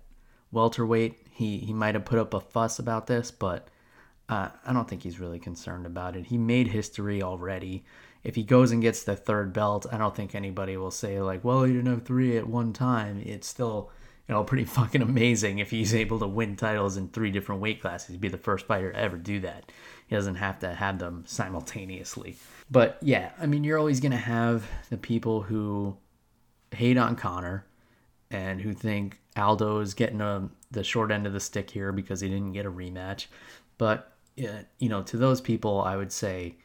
welterweight, 0.52 1.26
he, 1.30 1.58
he 1.58 1.72
might 1.72 1.94
have 1.94 2.04
put 2.04 2.18
up 2.18 2.34
a 2.34 2.40
fuss 2.40 2.78
about 2.78 3.08
this, 3.08 3.30
but 3.30 3.68
uh, 4.28 4.48
I 4.64 4.72
don't 4.72 4.88
think 4.88 5.02
he's 5.02 5.20
really 5.20 5.38
concerned 5.38 5.86
about 5.86 6.16
it. 6.16 6.26
He 6.26 6.38
made 6.38 6.68
history 6.68 7.22
already. 7.22 7.84
If 8.22 8.34
he 8.36 8.42
goes 8.42 8.72
and 8.72 8.80
gets 8.80 9.02
the 9.02 9.16
third 9.16 9.52
belt, 9.52 9.86
I 9.92 9.98
don't 9.98 10.16
think 10.16 10.34
anybody 10.34 10.76
will 10.76 10.90
say, 10.90 11.20
like, 11.20 11.44
well, 11.44 11.64
he 11.64 11.74
didn't 11.74 11.90
have 11.90 12.04
three 12.04 12.38
at 12.38 12.46
one 12.46 12.72
time. 12.72 13.22
It's 13.24 13.46
still 13.46 13.90
you 14.28 14.34
know, 14.34 14.44
pretty 14.44 14.64
fucking 14.64 15.02
amazing 15.02 15.58
if 15.58 15.70
he's 15.70 15.94
able 15.94 16.18
to 16.18 16.26
win 16.26 16.56
titles 16.56 16.96
in 16.96 17.08
three 17.08 17.30
different 17.30 17.60
weight 17.60 17.80
classes. 17.80 18.10
He'd 18.10 18.20
be 18.20 18.28
the 18.28 18.38
first 18.38 18.66
fighter 18.66 18.92
to 18.92 18.98
ever 18.98 19.16
do 19.16 19.40
that. 19.40 19.70
He 20.06 20.16
doesn't 20.16 20.36
have 20.36 20.58
to 20.60 20.74
have 20.74 20.98
them 20.98 21.24
simultaneously. 21.26 22.36
But 22.70 22.98
yeah, 23.02 23.32
I 23.40 23.46
mean, 23.46 23.64
you're 23.64 23.78
always 23.78 24.00
to 24.12 24.16
have 24.16 24.66
the 24.90 24.96
people 24.96 25.42
who 25.42 25.96
hate 26.70 26.98
on 26.98 27.16
Conor 27.16 27.66
and 28.30 28.60
who 28.60 28.72
think 28.72 29.20
Aldo 29.36 29.80
is 29.80 29.94
getting 29.94 30.20
a, 30.20 30.48
the 30.70 30.84
short 30.84 31.10
end 31.10 31.26
of 31.26 31.32
the 31.32 31.40
stick 31.40 31.70
here 31.70 31.92
because 31.92 32.20
he 32.20 32.28
didn't 32.28 32.52
get 32.52 32.66
a 32.66 32.70
rematch. 32.70 33.26
But, 33.78 34.12
you 34.36 34.88
know, 34.88 35.02
to 35.02 35.16
those 35.16 35.40
people, 35.40 35.80
I 35.80 35.96
would 35.96 36.12
say, 36.12 36.56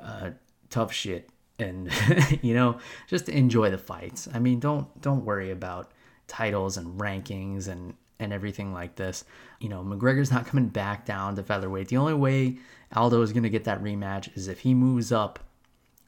uh, 0.00 0.30
tough 0.70 0.92
shit. 0.92 1.30
And, 1.58 1.90
you 2.42 2.54
know, 2.54 2.78
just 3.08 3.28
enjoy 3.28 3.70
the 3.70 3.78
fights. 3.78 4.28
I 4.32 4.38
mean, 4.38 4.60
don't 4.60 5.00
don't 5.00 5.24
worry 5.24 5.50
about 5.50 5.92
titles 6.28 6.76
and 6.76 7.00
rankings 7.00 7.68
and 7.68 7.94
and 8.20 8.32
everything 8.32 8.72
like 8.72 8.96
this. 8.96 9.24
You 9.60 9.68
know, 9.68 9.82
McGregor's 9.82 10.30
not 10.30 10.46
coming 10.46 10.68
back 10.68 11.04
down 11.04 11.36
to 11.36 11.42
featherweight. 11.42 11.88
The 11.88 11.96
only 11.96 12.14
way 12.14 12.58
Aldo 12.94 13.22
is 13.22 13.32
going 13.32 13.42
to 13.42 13.50
get 13.50 13.64
that 13.64 13.82
rematch 13.82 14.36
is 14.36 14.48
if 14.48 14.60
he 14.60 14.74
moves 14.74 15.12
up 15.12 15.40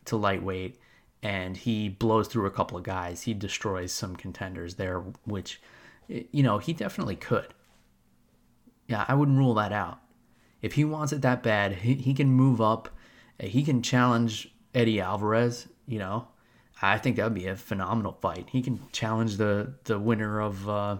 to 0.06 0.16
lightweight 0.16 0.78
and 1.22 1.56
he 1.56 1.88
blows 1.88 2.28
through 2.28 2.46
a 2.46 2.50
couple 2.50 2.78
of 2.78 2.82
guys. 2.82 3.22
He 3.22 3.34
destroys 3.34 3.92
some 3.92 4.16
contenders 4.16 4.76
there, 4.76 5.00
which, 5.24 5.60
you 6.08 6.42
know, 6.42 6.58
he 6.58 6.72
definitely 6.72 7.16
could. 7.16 7.52
Yeah, 8.88 9.04
I 9.06 9.14
wouldn't 9.14 9.38
rule 9.38 9.54
that 9.54 9.72
out. 9.72 10.00
If 10.62 10.74
he 10.74 10.84
wants 10.84 11.12
it 11.12 11.22
that 11.22 11.42
bad, 11.42 11.72
he, 11.72 11.94
he 11.94 12.14
can 12.14 12.30
move 12.30 12.60
up. 12.60 12.88
He 13.38 13.62
can 13.62 13.82
challenge 13.82 14.52
Eddie 14.74 15.00
Alvarez, 15.00 15.68
you 15.86 15.98
know. 15.98 16.28
I 16.82 16.98
think 16.98 17.16
that 17.16 17.24
would 17.24 17.34
be 17.34 17.46
a 17.46 17.56
phenomenal 17.56 18.12
fight. 18.20 18.48
He 18.50 18.62
can 18.62 18.80
challenge 18.92 19.36
the, 19.36 19.74
the 19.84 19.98
winner 19.98 20.40
of 20.40 20.68
uh, 20.68 20.96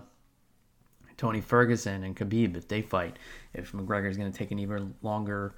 Tony 1.20 1.42
Ferguson 1.42 2.02
and 2.02 2.16
Khabib 2.16 2.56
if 2.56 2.68
they 2.68 2.80
fight. 2.80 3.18
If 3.52 3.72
McGregor 3.72 4.10
is 4.10 4.16
going 4.16 4.32
to 4.32 4.38
take 4.38 4.50
an 4.50 4.58
even 4.58 4.94
longer 5.02 5.54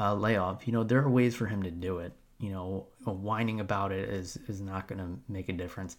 uh, 0.00 0.14
layoff, 0.14 0.66
you 0.66 0.72
know 0.72 0.82
there 0.82 1.00
are 1.00 1.10
ways 1.10 1.34
for 1.34 1.46
him 1.46 1.62
to 1.62 1.70
do 1.70 1.98
it. 1.98 2.12
You 2.38 2.52
know, 2.52 2.86
whining 3.04 3.60
about 3.60 3.92
it 3.92 4.08
is 4.08 4.38
is 4.48 4.62
not 4.62 4.88
going 4.88 4.98
to 4.98 5.18
make 5.28 5.50
a 5.50 5.52
difference. 5.52 5.98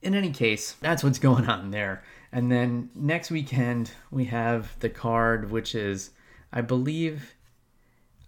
In 0.00 0.14
any 0.14 0.30
case, 0.30 0.72
that's 0.80 1.04
what's 1.04 1.18
going 1.28 1.46
on 1.48 1.70
there. 1.70 2.02
And 2.32 2.50
then 2.50 2.88
next 2.94 3.30
weekend 3.30 3.90
we 4.10 4.24
have 4.24 4.74
the 4.80 4.88
card, 4.88 5.50
which 5.50 5.74
is, 5.74 6.10
I 6.52 6.60
believe, 6.60 7.34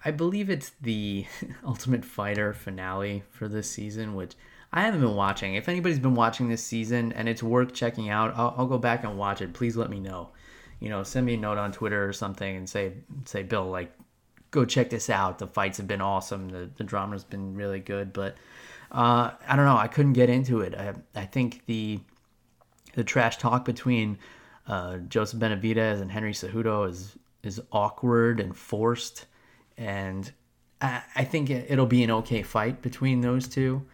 I 0.04 0.10
believe 0.10 0.50
it's 0.50 0.72
the 0.80 1.26
Ultimate 1.64 2.04
Fighter 2.04 2.52
finale 2.52 3.22
for 3.30 3.48
this 3.48 3.70
season, 3.70 4.14
which 4.14 4.34
I 4.72 4.82
haven't 4.82 5.00
been 5.00 5.14
watching. 5.14 5.54
If 5.54 5.68
anybody's 5.68 5.98
been 5.98 6.14
watching 6.14 6.48
this 6.48 6.62
season 6.62 7.12
and 7.12 7.28
it's 7.28 7.42
worth 7.42 7.72
checking 7.72 8.10
out, 8.10 8.34
I'll, 8.37 8.54
I'll, 8.56 8.66
go 8.66 8.78
back 8.78 9.04
and 9.04 9.16
watch 9.16 9.40
it. 9.40 9.54
Please 9.54 9.76
let 9.76 9.88
me 9.88 10.00
know. 10.00 10.30
You 10.80 10.90
know, 10.90 11.02
send 11.02 11.26
me 11.26 11.34
a 11.34 11.37
note 11.38 11.58
on 11.58 11.72
Twitter 11.72 12.06
or 12.06 12.12
something 12.12 12.56
and 12.56 12.68
say, 12.68 12.92
say, 13.25 13.42
Bill, 13.42 13.68
like, 13.68 13.92
go 14.50 14.64
check 14.64 14.90
this 14.90 15.10
out. 15.10 15.38
The 15.38 15.46
fights 15.46 15.78
have 15.78 15.87
been 15.87 16.00
awesome. 16.00 16.48
The 16.48 16.70
the 16.76 16.84
drama's 16.84 17.25
been 17.25 17.54
really 17.54 17.80
good. 17.80 18.12
But 18.12 18.37
uh, 18.92 19.32
I 19.46 19.56
don't 19.56 19.64
know. 19.64 19.76
I 19.76 19.88
couldn't 19.88 20.14
get 20.14 20.30
into 20.30 20.60
it. 20.60 20.75
I, 20.75 20.94
I 21.14 21.26
think 21.26 21.62
the 21.66 22.00
the 22.94 23.04
trash 23.04 23.38
talk 23.38 23.64
between 23.64 24.18
uh, 24.66 24.98
Joseph 24.98 25.40
Benavidez 25.40 26.00
and 26.00 26.10
Henry 26.10 26.32
Cejudo 26.32 26.88
is 26.88 27.16
is 27.42 27.61
awkward 27.73 28.40
and 28.40 28.57
forced, 28.57 29.26
and 29.76 30.30
I, 30.80 31.02
I 31.14 31.25
think 31.25 31.50
it, 31.50 31.66
it'll 31.71 31.87
be 31.87 32.02
an 32.02 32.11
okay 32.11 32.42
fight 32.42 32.83
between 32.83 33.21
those 33.21 33.49
two. 33.49 33.87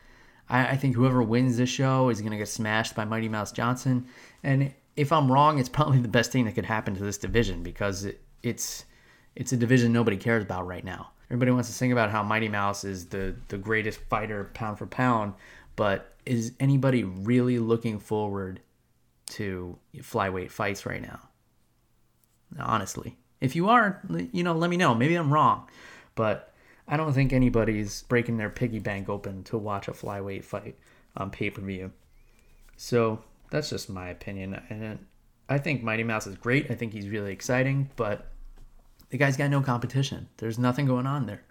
I, 0.49 0.69
I 0.69 0.77
think 0.77 0.95
whoever 0.95 1.23
wins 1.23 1.57
this 1.57 1.71
show 1.71 2.09
is 2.09 2.21
going 2.21 2.33
to 2.33 2.39
get 2.39 2.49
smashed 2.49 2.95
by 2.95 3.05
Mighty 3.05 3.29
Mouse 3.29 3.53
Johnson. 3.53 4.07
And 4.43 4.73
if 4.97 5.13
I'm 5.13 5.31
wrong, 5.31 5.59
it's 5.59 5.69
probably 5.69 6.01
the 6.01 6.09
best 6.09 6.33
thing 6.33 6.45
that 6.45 6.55
could 6.55 6.67
happen 6.67 6.95
to 6.95 7.03
this 7.03 7.19
division 7.19 7.63
because 7.63 8.05
it, 8.05 8.21
it's 8.43 8.85
it's 9.35 9.53
a 9.53 9.57
division 9.57 9.93
nobody 9.93 10.17
cares 10.17 10.45
about 10.45 10.67
right 10.67 10.85
now. 10.85 11.11
Everybody 11.29 11.51
wants 11.51 11.69
to 11.69 11.75
sing 11.75 11.91
about 11.91 12.11
how 12.11 12.23
Mighty 12.23 12.49
Mouse 12.49 12.85
is 12.85 13.07
the 13.07 13.35
the 13.49 13.59
greatest 13.59 14.01
fighter 14.09 14.51
pound 14.55 14.79
for 14.79 14.87
pound, 14.87 15.35
but 15.77 16.15
is 16.27 16.53
anybody 16.61 17.05
really 17.05 17.59
looking 17.59 17.99
forward 17.99 18.61
to 19.27 19.79
flyweight 19.97 20.51
fights 20.51 20.87
right 20.87 21.03
now? 21.03 21.21
Honestly, 22.61 23.17
if 23.45 23.55
you 23.55 23.69
are, 23.69 24.01
you 24.33 24.43
know, 24.43 24.55
let 24.55 24.71
me 24.71 24.77
know. 24.77 24.95
Maybe 24.95 25.15
I'm 25.15 25.33
wrong, 25.33 25.69
but 26.15 26.53
I 26.89 26.97
don't 26.97 27.13
think 27.13 27.33
anybody's 27.33 28.03
breaking 28.03 28.39
their 28.39 28.51
piggy 28.51 28.79
bank 28.79 29.09
open 29.09 29.45
to 29.45 29.59
watch 29.59 29.87
a 29.87 29.93
flyweight 29.93 30.45
fight 30.45 30.77
on 31.17 31.31
pay 31.31 31.51
per 31.51 31.61
view. 31.61 31.93
So 32.77 33.23
that's 33.51 33.71
just 33.71 33.91
my 33.91 34.09
opinion. 34.09 34.61
And 34.71 35.07
I 35.49 35.59
think 35.59 35.83
Mighty 35.83 36.05
Mouse 36.05 36.27
is 36.27 36.37
great. 36.37 36.71
I 36.71 36.75
think 36.75 36.93
he's 36.93 37.09
really 37.09 37.33
exciting, 37.33 37.91
but 37.97 38.31
the 39.11 39.19
guy's 39.19 39.37
got 39.37 39.51
no 39.51 39.61
competition. 39.61 40.29
There's 40.39 40.59
nothing 40.59 40.87
going 40.87 41.07
on 41.07 41.27
there. 41.27 41.43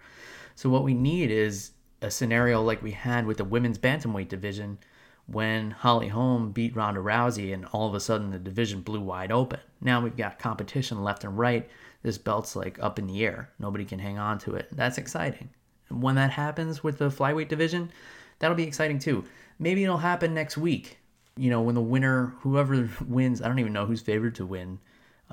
So 0.56 0.68
what 0.68 0.84
we 0.84 0.94
need 0.94 1.30
is 1.30 1.70
a 2.02 2.10
scenario 2.10 2.60
like 2.60 2.82
we 2.82 2.90
had 2.90 3.24
with 3.24 3.38
the 3.38 3.44
women's 3.44 3.78
bantamweight 3.78 4.28
division 4.28 4.78
when 5.26 5.70
Holly 5.70 6.08
Holm 6.08 6.52
beat 6.52 6.76
Ronda 6.76 7.00
Rousey 7.00 7.54
and 7.54 7.64
all 7.66 7.88
of 7.88 7.94
a 7.94 8.00
sudden 8.00 8.30
the 8.30 8.38
division 8.38 8.82
blew 8.82 9.00
wide 9.00 9.32
open. 9.32 9.60
Now 9.80 10.00
we've 10.00 10.16
got 10.16 10.38
competition 10.38 11.02
left 11.02 11.24
and 11.24 11.38
right 11.38 11.68
this 12.04 12.18
belt's 12.18 12.54
like 12.54 12.78
up 12.80 12.98
in 12.98 13.06
the 13.06 13.24
air. 13.24 13.48
Nobody 13.58 13.84
can 13.84 13.98
hang 13.98 14.18
on 14.18 14.38
to 14.40 14.54
it. 14.54 14.68
That's 14.70 14.98
exciting. 14.98 15.48
And 15.88 16.02
when 16.02 16.14
that 16.16 16.30
happens 16.30 16.84
with 16.84 16.98
the 16.98 17.08
flyweight 17.08 17.48
division, 17.48 17.90
that'll 18.38 18.56
be 18.56 18.64
exciting 18.64 18.98
too. 18.98 19.24
Maybe 19.58 19.82
it'll 19.82 19.96
happen 19.96 20.34
next 20.34 20.58
week. 20.58 20.98
You 21.36 21.50
know, 21.50 21.62
when 21.62 21.74
the 21.74 21.80
winner, 21.80 22.34
whoever 22.40 22.88
wins, 23.08 23.40
I 23.40 23.48
don't 23.48 23.58
even 23.58 23.72
know 23.72 23.86
who's 23.86 24.02
favored 24.02 24.34
to 24.36 24.46
win 24.46 24.78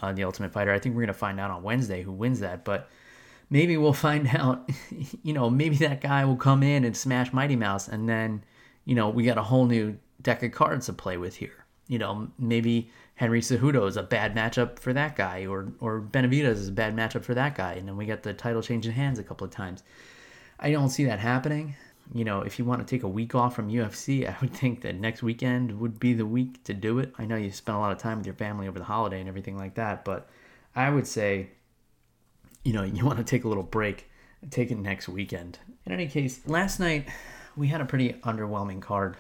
uh, 0.02 0.14
the 0.14 0.24
Ultimate 0.24 0.54
Fighter. 0.54 0.72
I 0.72 0.80
think 0.80 0.96
we're 0.96 1.02
gonna 1.02 1.14
find 1.14 1.40
out 1.40 1.52
on 1.52 1.62
Wednesday 1.62 2.04
who 2.04 2.14
wins 2.14 2.40
that, 2.40 2.64
but 2.64 2.90
maybe 3.50 3.76
we'll 3.76 3.94
find 4.10 4.28
out. 4.34 4.70
You 5.24 5.34
know, 5.34 5.50
maybe 5.50 5.76
that 5.78 6.02
guy 6.02 6.26
will 6.26 6.36
come 6.36 6.64
in 6.64 6.84
and 6.84 6.98
smash 6.98 7.32
Mighty 7.32 7.56
Mouse, 7.56 7.88
and 7.88 8.10
then 8.10 8.44
you 8.86 8.96
know 8.96 9.10
we 9.10 9.24
got 9.24 9.38
a 9.38 9.44
whole 9.44 9.66
new 9.66 9.98
deck 10.22 10.44
of 10.44 10.52
cards 10.52 10.86
to 10.88 10.94
play 10.94 11.18
with 11.18 11.36
here. 11.36 11.66
You 11.88 12.00
know, 12.00 12.30
maybe 12.40 12.90
Henry 13.16 13.42
Cejudo 13.42 13.88
is 13.88 13.98
a 13.98 14.04
bad 14.04 14.36
matchup 14.36 14.80
for 14.80 14.94
that 14.94 15.16
guy, 15.16 15.46
or 15.46 15.74
or 15.80 16.02
Benavidez 16.02 16.54
is 16.54 16.70
a 16.70 16.72
bad 16.72 16.96
matchup 16.96 17.24
for 17.24 17.34
that 17.34 17.56
guy, 17.56 17.74
and 17.74 17.88
then 17.88 17.98
we 17.98 18.06
got 18.06 18.24
the 18.24 18.34
title 18.34 18.62
changing 18.62 18.94
hands 18.94 19.20
a 19.20 19.24
couple 19.24 19.46
of 19.46 19.52
times. 19.52 19.84
I 20.60 20.72
don't 20.72 20.90
see 20.90 21.06
that 21.06 21.20
happening. 21.20 21.76
You 22.14 22.26
know, 22.26 22.42
if 22.42 22.60
you 22.60 22.66
want 22.66 22.86
to 22.86 22.96
take 22.96 23.04
a 23.04 23.08
week 23.08 23.36
off 23.36 23.56
from 23.56 23.70
UFC, 23.70 24.28
I 24.30 24.36
would 24.42 24.54
think 24.54 24.82
that 24.82 24.96
next 24.96 25.24
weekend 25.24 25.80
would 25.80 26.00
be 26.00 26.14
the 26.14 26.26
week 26.26 26.64
to 26.66 26.74
do 26.74 27.00
it. 27.00 27.14
I 27.18 27.26
know 27.26 27.36
you 27.36 27.52
spent 27.52 27.78
a 27.78 27.82
lot 27.82 27.92
of 27.92 27.98
time 27.98 28.18
with 28.18 28.26
your 28.26 28.36
family 28.36 28.68
over 28.68 28.80
the 28.80 28.86
holiday 28.86 29.20
and 29.20 29.30
everything 29.30 29.58
like 29.58 29.76
that, 29.76 30.06
but 30.06 30.30
I 30.76 30.90
would 30.90 31.08
say, 31.08 31.50
you 32.64 32.74
know, 32.74 32.84
you 32.84 33.06
want 33.06 33.18
to 33.18 33.24
take 33.24 33.44
a 33.44 33.48
little 33.48 33.64
break, 33.64 34.10
take 34.50 34.72
it 34.72 34.78
next 34.78 35.10
weekend. 35.10 35.60
In 35.86 35.92
any 35.92 36.08
case, 36.08 36.48
last 36.48 36.80
night 36.80 37.08
we 37.56 37.68
had 37.68 37.82
a 37.82 37.86
pretty 37.86 38.14
underwhelming 38.24 38.82
card, 38.82 39.18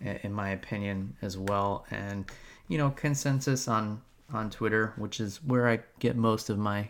in 0.00 0.32
my 0.32 0.50
opinion, 0.50 1.16
as 1.22 1.36
well, 1.36 1.86
and 1.90 2.24
you 2.68 2.78
know, 2.78 2.90
consensus 2.90 3.68
on 3.68 4.00
on 4.32 4.50
Twitter, 4.50 4.92
which 4.96 5.20
is 5.20 5.42
where 5.44 5.68
I 5.68 5.80
get 5.98 6.16
most 6.16 6.50
of 6.50 6.58
my 6.58 6.88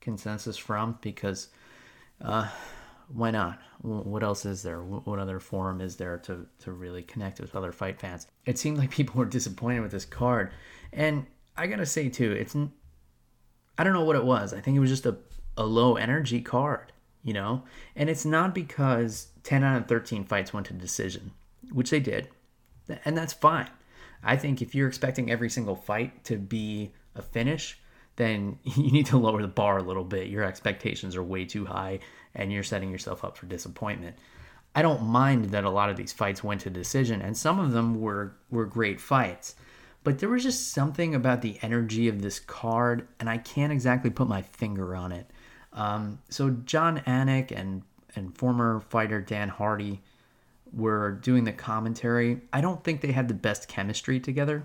consensus 0.00 0.56
from 0.56 0.98
because 1.00 1.48
uh, 2.20 2.48
why 3.12 3.30
not? 3.30 3.60
What 3.82 4.22
else 4.22 4.44
is 4.44 4.62
there? 4.62 4.82
What 4.82 5.18
other 5.18 5.40
forum 5.40 5.80
is 5.80 5.96
there 5.96 6.18
to, 6.18 6.46
to 6.60 6.72
really 6.72 7.02
connect 7.02 7.40
with 7.40 7.56
other 7.56 7.72
fight 7.72 7.98
fans? 7.98 8.26
It 8.44 8.58
seemed 8.58 8.78
like 8.78 8.90
people 8.98 9.18
were 9.18 9.24
disappointed 9.24 9.80
with 9.80 9.92
this 9.92 10.04
card. 10.04 10.52
And 10.92 11.26
I 11.56 11.66
gotta 11.66 11.86
say, 11.86 12.08
too, 12.08 12.32
it's. 12.32 12.56
I 13.78 13.84
don't 13.84 13.94
know 13.94 14.04
what 14.04 14.16
it 14.16 14.24
was. 14.24 14.52
I 14.52 14.60
think 14.60 14.76
it 14.76 14.80
was 14.80 14.90
just 14.90 15.06
a, 15.06 15.16
a 15.56 15.64
low 15.64 15.96
energy 15.96 16.42
card. 16.42 16.92
You 17.22 17.32
know? 17.32 17.64
And 17.96 18.08
it's 18.08 18.24
not 18.24 18.54
because 18.54 19.28
10 19.44 19.64
out 19.64 19.82
of 19.82 19.88
13 19.88 20.24
fights 20.24 20.52
went 20.52 20.66
to 20.66 20.74
decision, 20.74 21.32
which 21.72 21.90
they 21.90 22.00
did. 22.00 22.28
And 23.04 23.16
that's 23.16 23.32
fine. 23.32 23.70
I 24.22 24.36
think 24.36 24.60
if 24.60 24.74
you're 24.74 24.88
expecting 24.88 25.30
every 25.30 25.50
single 25.50 25.76
fight 25.76 26.24
to 26.24 26.36
be 26.36 26.92
a 27.14 27.22
finish, 27.22 27.78
then 28.16 28.58
you 28.64 28.90
need 28.90 29.06
to 29.06 29.16
lower 29.16 29.42
the 29.42 29.48
bar 29.48 29.78
a 29.78 29.82
little 29.82 30.04
bit. 30.04 30.28
Your 30.28 30.44
expectations 30.44 31.16
are 31.16 31.22
way 31.22 31.44
too 31.44 31.64
high 31.64 32.00
and 32.34 32.52
you're 32.52 32.62
setting 32.62 32.90
yourself 32.90 33.24
up 33.24 33.36
for 33.36 33.46
disappointment. 33.46 34.16
I 34.74 34.82
don't 34.82 35.02
mind 35.02 35.46
that 35.46 35.64
a 35.64 35.70
lot 35.70 35.90
of 35.90 35.96
these 35.96 36.12
fights 36.12 36.44
went 36.44 36.60
to 36.62 36.70
decision 36.70 37.20
and 37.22 37.36
some 37.36 37.58
of 37.58 37.72
them 37.72 38.00
were 38.00 38.36
were 38.50 38.66
great 38.66 39.00
fights. 39.00 39.56
But 40.04 40.18
there 40.18 40.28
was 40.28 40.44
just 40.44 40.72
something 40.72 41.14
about 41.14 41.42
the 41.42 41.58
energy 41.60 42.08
of 42.08 42.22
this 42.22 42.38
card 42.38 43.08
and 43.18 43.28
I 43.28 43.38
can't 43.38 43.72
exactly 43.72 44.10
put 44.10 44.28
my 44.28 44.42
finger 44.42 44.94
on 44.94 45.12
it. 45.12 45.28
Um, 45.72 46.18
so 46.28 46.50
Jon 46.50 47.00
Anik 47.06 47.52
and 47.52 47.82
and 48.16 48.36
former 48.36 48.80
fighter 48.80 49.20
Dan 49.20 49.48
Hardy 49.48 50.00
were 50.72 51.12
doing 51.12 51.44
the 51.44 51.52
commentary. 51.52 52.40
I 52.52 52.60
don't 52.60 52.82
think 52.82 53.00
they 53.00 53.12
had 53.12 53.28
the 53.28 53.34
best 53.34 53.68
chemistry 53.68 54.20
together. 54.20 54.64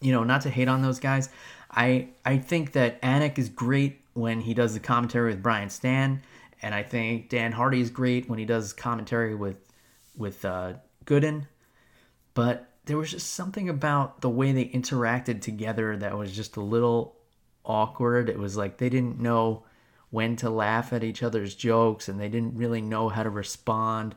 You 0.00 0.12
know, 0.12 0.24
not 0.24 0.42
to 0.42 0.50
hate 0.50 0.68
on 0.68 0.82
those 0.82 1.00
guys. 1.00 1.28
I 1.70 2.08
I 2.24 2.38
think 2.38 2.72
that 2.72 3.00
Anik 3.02 3.38
is 3.38 3.48
great 3.48 4.00
when 4.14 4.40
he 4.40 4.54
does 4.54 4.74
the 4.74 4.80
commentary 4.80 5.30
with 5.30 5.42
Brian 5.42 5.68
Stann, 5.68 6.22
and 6.62 6.74
I 6.74 6.82
think 6.82 7.28
Dan 7.28 7.52
Hardy 7.52 7.80
is 7.80 7.90
great 7.90 8.28
when 8.28 8.38
he 8.38 8.44
does 8.44 8.72
commentary 8.72 9.34
with 9.34 9.56
with 10.16 10.44
uh, 10.44 10.74
Gooden. 11.04 11.46
But 12.34 12.68
there 12.86 12.96
was 12.96 13.10
just 13.10 13.34
something 13.34 13.68
about 13.68 14.20
the 14.20 14.30
way 14.30 14.52
they 14.52 14.66
interacted 14.66 15.40
together 15.40 15.96
that 15.96 16.16
was 16.16 16.32
just 16.32 16.56
a 16.56 16.60
little 16.60 17.16
awkward. 17.64 18.28
It 18.28 18.38
was 18.38 18.56
like 18.56 18.78
they 18.78 18.88
didn't 18.88 19.18
know 19.18 19.64
when 20.10 20.36
to 20.36 20.50
laugh 20.50 20.92
at 20.92 21.04
each 21.04 21.22
other's 21.22 21.54
jokes 21.54 22.08
and 22.08 22.20
they 22.20 22.28
didn't 22.28 22.56
really 22.56 22.80
know 22.80 23.08
how 23.08 23.22
to 23.22 23.30
respond. 23.30 24.14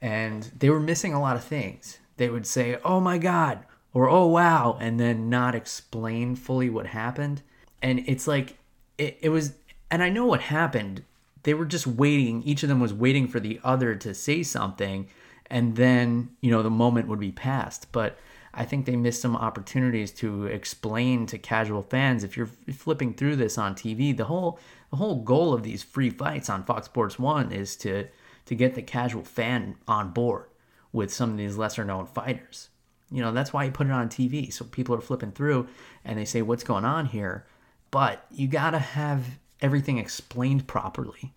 And 0.00 0.50
they 0.58 0.70
were 0.70 0.80
missing 0.80 1.12
a 1.12 1.20
lot 1.20 1.36
of 1.36 1.44
things. 1.44 1.98
They 2.16 2.28
would 2.28 2.46
say, 2.46 2.78
oh 2.84 3.00
my 3.00 3.18
God, 3.18 3.60
or 3.92 4.08
oh 4.08 4.26
wow, 4.26 4.76
and 4.80 4.98
then 4.98 5.28
not 5.28 5.54
explain 5.54 6.36
fully 6.36 6.70
what 6.70 6.86
happened. 6.86 7.42
And 7.82 8.02
it's 8.06 8.26
like, 8.26 8.58
it, 8.98 9.18
it 9.20 9.28
was, 9.30 9.54
and 9.90 10.02
I 10.02 10.08
know 10.08 10.26
what 10.26 10.40
happened. 10.42 11.04
They 11.42 11.54
were 11.54 11.64
just 11.64 11.86
waiting, 11.86 12.42
each 12.42 12.62
of 12.62 12.68
them 12.68 12.80
was 12.80 12.94
waiting 12.94 13.28
for 13.28 13.40
the 13.40 13.60
other 13.62 13.94
to 13.96 14.14
say 14.14 14.42
something, 14.42 15.08
and 15.50 15.76
then, 15.76 16.30
you 16.40 16.50
know, 16.50 16.62
the 16.62 16.70
moment 16.70 17.08
would 17.08 17.20
be 17.20 17.32
passed. 17.32 17.92
But 17.92 18.18
I 18.54 18.64
think 18.64 18.86
they 18.86 18.96
missed 18.96 19.20
some 19.20 19.36
opportunities 19.36 20.10
to 20.12 20.46
explain 20.46 21.26
to 21.26 21.38
casual 21.38 21.82
fans 21.82 22.24
if 22.24 22.36
you're 22.36 22.50
flipping 22.72 23.14
through 23.14 23.36
this 23.36 23.58
on 23.58 23.74
TV, 23.74 24.16
the 24.16 24.24
whole 24.24 24.58
the 24.94 24.98
whole 24.98 25.16
goal 25.16 25.52
of 25.52 25.64
these 25.64 25.82
free 25.82 26.08
fights 26.08 26.48
on 26.48 26.62
Fox 26.62 26.86
Sports 26.86 27.18
1 27.18 27.50
is 27.50 27.74
to 27.74 28.06
to 28.46 28.54
get 28.54 28.76
the 28.76 28.82
casual 28.82 29.24
fan 29.24 29.74
on 29.88 30.10
board 30.12 30.44
with 30.92 31.12
some 31.12 31.32
of 31.32 31.36
these 31.36 31.56
lesser 31.56 31.84
known 31.84 32.06
fighters. 32.06 32.68
You 33.10 33.20
know, 33.20 33.32
that's 33.32 33.52
why 33.52 33.64
you 33.64 33.72
put 33.72 33.88
it 33.88 33.92
on 33.92 34.08
TV. 34.08 34.52
So 34.52 34.64
people 34.64 34.94
are 34.94 35.00
flipping 35.00 35.32
through 35.32 35.66
and 36.04 36.16
they 36.16 36.24
say, 36.24 36.42
What's 36.42 36.62
going 36.62 36.84
on 36.84 37.06
here? 37.06 37.44
But 37.90 38.24
you 38.30 38.46
got 38.46 38.70
to 38.70 38.78
have 38.78 39.40
everything 39.60 39.98
explained 39.98 40.68
properly. 40.68 41.34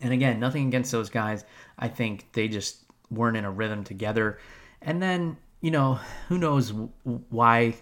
And 0.00 0.12
again, 0.12 0.38
nothing 0.38 0.68
against 0.68 0.92
those 0.92 1.10
guys. 1.10 1.44
I 1.76 1.88
think 1.88 2.30
they 2.34 2.46
just 2.46 2.84
weren't 3.10 3.36
in 3.36 3.44
a 3.44 3.50
rhythm 3.50 3.82
together. 3.82 4.38
And 4.80 5.02
then, 5.02 5.38
you 5.60 5.72
know, 5.72 5.98
who 6.28 6.38
knows 6.38 6.72
why 7.02 7.74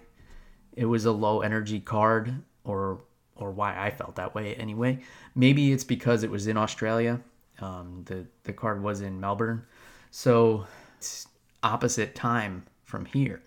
it 0.73 0.87
was 0.87 1.05
a 1.05 1.13
low 1.13 1.43
energy 1.43 1.79
card 1.79 2.43
or 2.65 3.03
or 3.43 3.51
why 3.51 3.79
I 3.79 3.91
felt 3.91 4.17
that 4.17 4.35
way 4.35 4.55
anyway. 4.55 5.01
Maybe 5.35 5.73
it's 5.73 5.85
because 5.85 6.23
it 6.23 6.31
was 6.31 6.47
in 6.47 6.57
Australia. 6.57 7.21
Um, 7.61 8.03
the 8.07 8.27
the 8.45 8.53
card 8.53 8.83
was 8.83 9.01
in 9.01 9.21
Melbourne, 9.21 9.65
so 10.11 10.67
it's 10.99 11.27
opposite 11.63 12.15
time 12.15 12.65
from 12.85 13.05
here. 13.05 13.43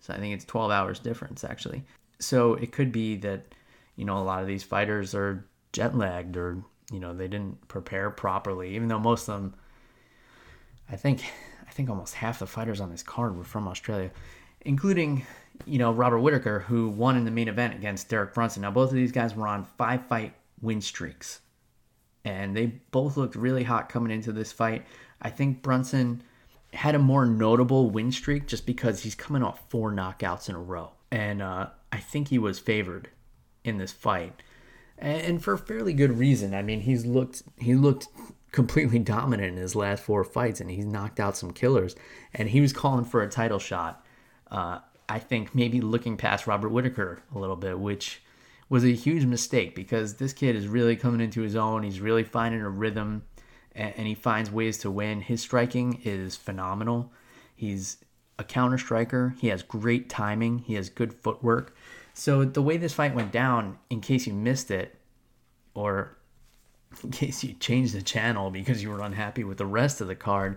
So 0.00 0.12
I 0.12 0.18
think 0.18 0.34
it's 0.34 0.44
12 0.44 0.70
hours 0.70 0.98
difference 0.98 1.44
actually. 1.44 1.84
So 2.18 2.54
it 2.54 2.72
could 2.72 2.92
be 2.92 3.16
that 3.16 3.54
you 3.96 4.04
know 4.04 4.18
a 4.18 4.24
lot 4.24 4.40
of 4.40 4.48
these 4.48 4.64
fighters 4.64 5.14
are 5.14 5.44
jet 5.72 5.96
lagged 5.96 6.36
or 6.36 6.62
you 6.92 7.00
know 7.00 7.14
they 7.14 7.28
didn't 7.28 7.68
prepare 7.68 8.10
properly. 8.10 8.74
Even 8.74 8.88
though 8.88 8.98
most 8.98 9.28
of 9.28 9.40
them, 9.40 9.54
I 10.90 10.96
think 10.96 11.24
I 11.66 11.70
think 11.70 11.88
almost 11.88 12.14
half 12.14 12.38
the 12.38 12.46
fighters 12.46 12.80
on 12.80 12.90
this 12.90 13.02
card 13.02 13.36
were 13.36 13.44
from 13.44 13.68
Australia, 13.68 14.10
including 14.62 15.24
you 15.66 15.78
know, 15.78 15.92
Robert 15.92 16.20
Whittaker, 16.20 16.60
who 16.60 16.88
won 16.88 17.16
in 17.16 17.24
the 17.24 17.30
main 17.30 17.48
event 17.48 17.74
against 17.74 18.08
Derek 18.08 18.34
Brunson. 18.34 18.62
Now, 18.62 18.70
both 18.70 18.90
of 18.90 18.96
these 18.96 19.12
guys 19.12 19.34
were 19.34 19.46
on 19.46 19.64
five 19.64 20.06
fight 20.06 20.34
win 20.60 20.80
streaks, 20.80 21.40
and 22.24 22.56
they 22.56 22.66
both 22.90 23.16
looked 23.16 23.34
really 23.34 23.64
hot 23.64 23.88
coming 23.88 24.12
into 24.12 24.32
this 24.32 24.52
fight. 24.52 24.86
I 25.20 25.30
think 25.30 25.62
Brunson 25.62 26.22
had 26.72 26.94
a 26.94 26.98
more 26.98 27.26
notable 27.26 27.90
win 27.90 28.12
streak 28.12 28.46
just 28.46 28.66
because 28.66 29.02
he's 29.02 29.14
coming 29.14 29.42
off 29.42 29.68
four 29.68 29.92
knockouts 29.92 30.48
in 30.48 30.54
a 30.54 30.60
row, 30.60 30.92
and 31.10 31.42
uh, 31.42 31.68
I 31.92 31.98
think 31.98 32.28
he 32.28 32.38
was 32.38 32.58
favored 32.58 33.10
in 33.64 33.78
this 33.78 33.92
fight, 33.92 34.42
and 34.98 35.42
for 35.42 35.56
fairly 35.56 35.92
good 35.92 36.18
reason. 36.18 36.54
I 36.54 36.62
mean, 36.62 36.80
he's 36.80 37.04
looked 37.04 37.42
he 37.58 37.74
looked 37.74 38.08
completely 38.52 38.98
dominant 38.98 39.56
in 39.56 39.56
his 39.56 39.74
last 39.74 40.02
four 40.02 40.24
fights, 40.24 40.60
and 40.60 40.70
he's 40.70 40.84
knocked 40.84 41.18
out 41.18 41.36
some 41.36 41.52
killers, 41.52 41.96
and 42.34 42.48
he 42.50 42.60
was 42.60 42.72
calling 42.72 43.04
for 43.04 43.22
a 43.22 43.28
title 43.28 43.58
shot. 43.58 44.04
Uh, 44.50 44.80
I 45.12 45.18
think 45.18 45.54
maybe 45.54 45.82
looking 45.82 46.16
past 46.16 46.46
Robert 46.46 46.70
Whittaker 46.70 47.22
a 47.34 47.38
little 47.38 47.54
bit, 47.54 47.78
which 47.78 48.22
was 48.70 48.82
a 48.82 48.94
huge 48.94 49.26
mistake 49.26 49.74
because 49.74 50.14
this 50.14 50.32
kid 50.32 50.56
is 50.56 50.66
really 50.66 50.96
coming 50.96 51.20
into 51.20 51.42
his 51.42 51.54
own. 51.54 51.82
He's 51.82 52.00
really 52.00 52.24
finding 52.24 52.62
a 52.62 52.70
rhythm 52.70 53.22
and, 53.74 53.92
and 53.98 54.06
he 54.06 54.14
finds 54.14 54.50
ways 54.50 54.78
to 54.78 54.90
win. 54.90 55.20
His 55.20 55.42
striking 55.42 56.00
is 56.02 56.34
phenomenal. 56.36 57.12
He's 57.54 57.98
a 58.38 58.44
counter 58.44 58.78
striker. 58.78 59.34
He 59.38 59.48
has 59.48 59.62
great 59.62 60.08
timing. 60.08 60.60
He 60.60 60.76
has 60.76 60.88
good 60.88 61.12
footwork. 61.12 61.76
So 62.14 62.46
the 62.46 62.62
way 62.62 62.78
this 62.78 62.94
fight 62.94 63.14
went 63.14 63.32
down, 63.32 63.76
in 63.90 64.00
case 64.00 64.26
you 64.26 64.32
missed 64.32 64.70
it, 64.70 64.98
or 65.74 66.16
in 67.04 67.10
case 67.20 67.44
you 67.44 67.52
changed 67.52 67.94
the 67.94 68.00
channel 68.00 68.50
because 68.50 68.82
you 68.82 68.88
were 68.88 69.02
unhappy 69.02 69.44
with 69.44 69.58
the 69.58 69.66
rest 69.66 70.00
of 70.00 70.08
the 70.08 70.16
card, 70.16 70.56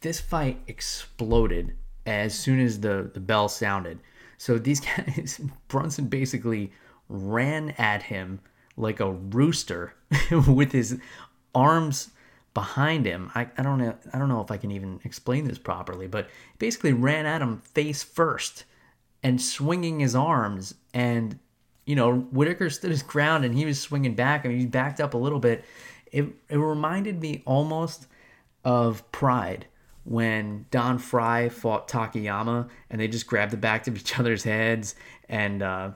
this 0.00 0.18
fight 0.18 0.58
exploded 0.66 1.76
as 2.06 2.38
soon 2.38 2.60
as 2.60 2.80
the, 2.80 3.10
the 3.12 3.20
bell 3.20 3.48
sounded. 3.48 3.98
So 4.38 4.58
these 4.58 4.80
guys, 4.96 5.40
Brunson 5.68 6.06
basically 6.06 6.72
ran 7.08 7.70
at 7.78 8.04
him 8.04 8.40
like 8.76 9.00
a 9.00 9.12
rooster 9.12 9.94
with 10.46 10.72
his 10.72 10.98
arms 11.54 12.10
behind 12.54 13.04
him. 13.04 13.30
I, 13.34 13.48
I 13.58 13.62
don't 13.62 13.78
know 13.78 13.94
I 14.12 14.18
don't 14.18 14.28
know 14.28 14.40
if 14.40 14.50
I 14.50 14.56
can 14.56 14.70
even 14.70 15.00
explain 15.04 15.44
this 15.44 15.58
properly, 15.58 16.06
but 16.06 16.28
basically 16.58 16.92
ran 16.92 17.26
at 17.26 17.42
him 17.42 17.58
face 17.58 18.02
first 18.02 18.64
and 19.22 19.40
swinging 19.40 20.00
his 20.00 20.14
arms 20.14 20.74
and 20.94 21.38
you 21.84 21.94
know 21.94 22.14
Whittaker 22.14 22.70
stood 22.70 22.90
his 22.90 23.02
ground 23.02 23.44
and 23.44 23.54
he 23.54 23.64
was 23.64 23.80
swinging 23.80 24.14
back. 24.14 24.44
I 24.44 24.48
mean 24.48 24.58
he 24.58 24.66
backed 24.66 25.00
up 25.00 25.14
a 25.14 25.18
little 25.18 25.38
bit. 25.38 25.64
It 26.12 26.26
it 26.48 26.56
reminded 26.56 27.20
me 27.20 27.42
almost 27.44 28.06
of 28.64 29.10
Pride 29.12 29.66
when 30.06 30.66
Don 30.70 30.98
Frye 30.98 31.48
fought 31.48 31.88
Takayama 31.88 32.68
and 32.88 33.00
they 33.00 33.08
just 33.08 33.26
grabbed 33.26 33.52
the 33.52 33.56
back 33.56 33.86
of 33.88 33.96
each 33.96 34.18
other's 34.18 34.44
heads 34.44 34.94
and 35.28 35.62
uh, 35.62 35.90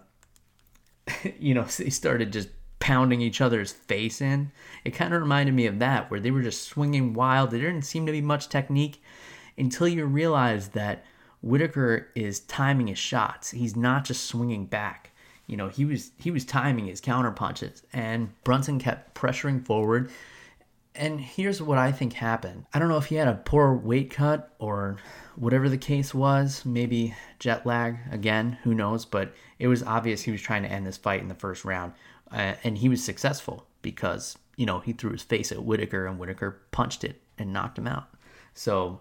you 1.39 1.55
know 1.55 1.65
they 1.79 1.91
started 1.91 2.33
just 2.33 2.49
pounding 2.81 3.21
each 3.21 3.41
other's 3.41 3.73
face 3.73 4.21
in. 4.21 4.51
It 4.85 4.91
kind 4.91 5.15
of 5.15 5.21
reminded 5.21 5.55
me 5.55 5.67
of 5.67 5.79
that 5.79 6.11
where 6.11 6.19
they 6.19 6.31
were 6.31 6.43
just 6.43 6.65
swinging 6.65 7.15
wild. 7.15 7.51
There 7.51 7.61
didn't 7.61 7.85
seem 7.85 8.07
to 8.07 8.13
be 8.13 8.23
much 8.23 8.49
technique 8.49 9.03
until 9.57 9.87
you 9.87 10.05
realize 10.07 10.69
that 10.69 11.05
Whittaker 11.43 12.09
is 12.15 12.41
timing 12.41 12.89
his 12.89 12.99
shots. 12.99 13.51
He's 13.51 13.77
not 13.77 14.05
just 14.05 14.25
swinging 14.25 14.67
back. 14.67 15.11
You 15.47 15.57
know, 15.57 15.69
he 15.69 15.85
was 15.85 16.11
he 16.19 16.31
was 16.31 16.45
timing 16.45 16.87
his 16.87 17.01
counter 17.01 17.31
punches 17.31 17.83
and 17.93 18.33
Brunson 18.45 18.79
kept 18.79 19.15
pressuring 19.15 19.65
forward 19.65 20.11
and 20.95 21.21
here's 21.21 21.63
what 21.63 21.79
I 21.79 21.93
think 21.93 22.15
happened. 22.15 22.67
I 22.75 22.79
don't 22.79 22.89
know 22.89 22.97
if 22.97 23.07
he 23.07 23.15
had 23.15 23.29
a 23.29 23.35
poor 23.35 23.75
weight 23.75 24.11
cut 24.11 24.53
or 24.59 24.97
whatever 25.37 25.69
the 25.69 25.79
case 25.79 26.13
was, 26.13 26.65
maybe 26.65 27.15
jet 27.39 27.65
lag 27.65 27.99
again, 28.11 28.59
who 28.65 28.75
knows, 28.75 29.05
but 29.05 29.33
it 29.59 29.69
was 29.69 29.83
obvious 29.83 30.23
he 30.23 30.33
was 30.33 30.43
trying 30.43 30.63
to 30.63 30.71
end 30.71 30.87
this 30.87 30.97
fight 30.97 31.21
in 31.21 31.29
the 31.29 31.35
first 31.35 31.65
round. 31.65 31.93
Uh, 32.31 32.55
and 32.65 32.79
he 32.79 32.89
was 32.89 33.03
successful 33.03 33.67
because, 33.83 34.37
you 34.57 34.67
know, 34.67 34.81
he 34.81 34.93
threw 34.93 35.13
his 35.13 35.23
face 35.23 35.53
at 35.53 35.65
Whittaker 35.65 36.07
and 36.07 36.19
Whittaker 36.19 36.61
punched 36.71 37.05
it 37.05 37.23
and 37.39 37.53
knocked 37.53 37.79
him 37.79 37.87
out. 37.87 38.09
So 38.55 39.01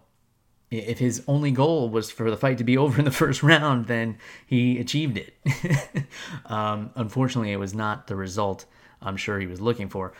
if 0.71 0.99
his 0.99 1.23
only 1.27 1.51
goal 1.51 1.89
was 1.89 2.11
for 2.11 2.29
the 2.29 2.37
fight 2.37 2.59
to 2.59 2.63
be 2.63 2.77
over 2.77 2.99
in 2.99 3.05
the 3.05 3.11
first 3.11 3.41
round, 3.41 3.87
then 3.87 4.17
he 4.45 4.79
achieved 4.79 5.17
it. 5.17 6.05
um, 6.45 6.91
unfortunately, 6.95 7.51
it 7.51 7.59
was 7.59 7.73
not 7.73 8.07
the 8.07 8.15
result 8.15 8.65
I'm 9.01 9.17
sure 9.17 9.39
he 9.39 9.47
was 9.47 9.61
looking 9.61 9.89
for. 9.89 10.13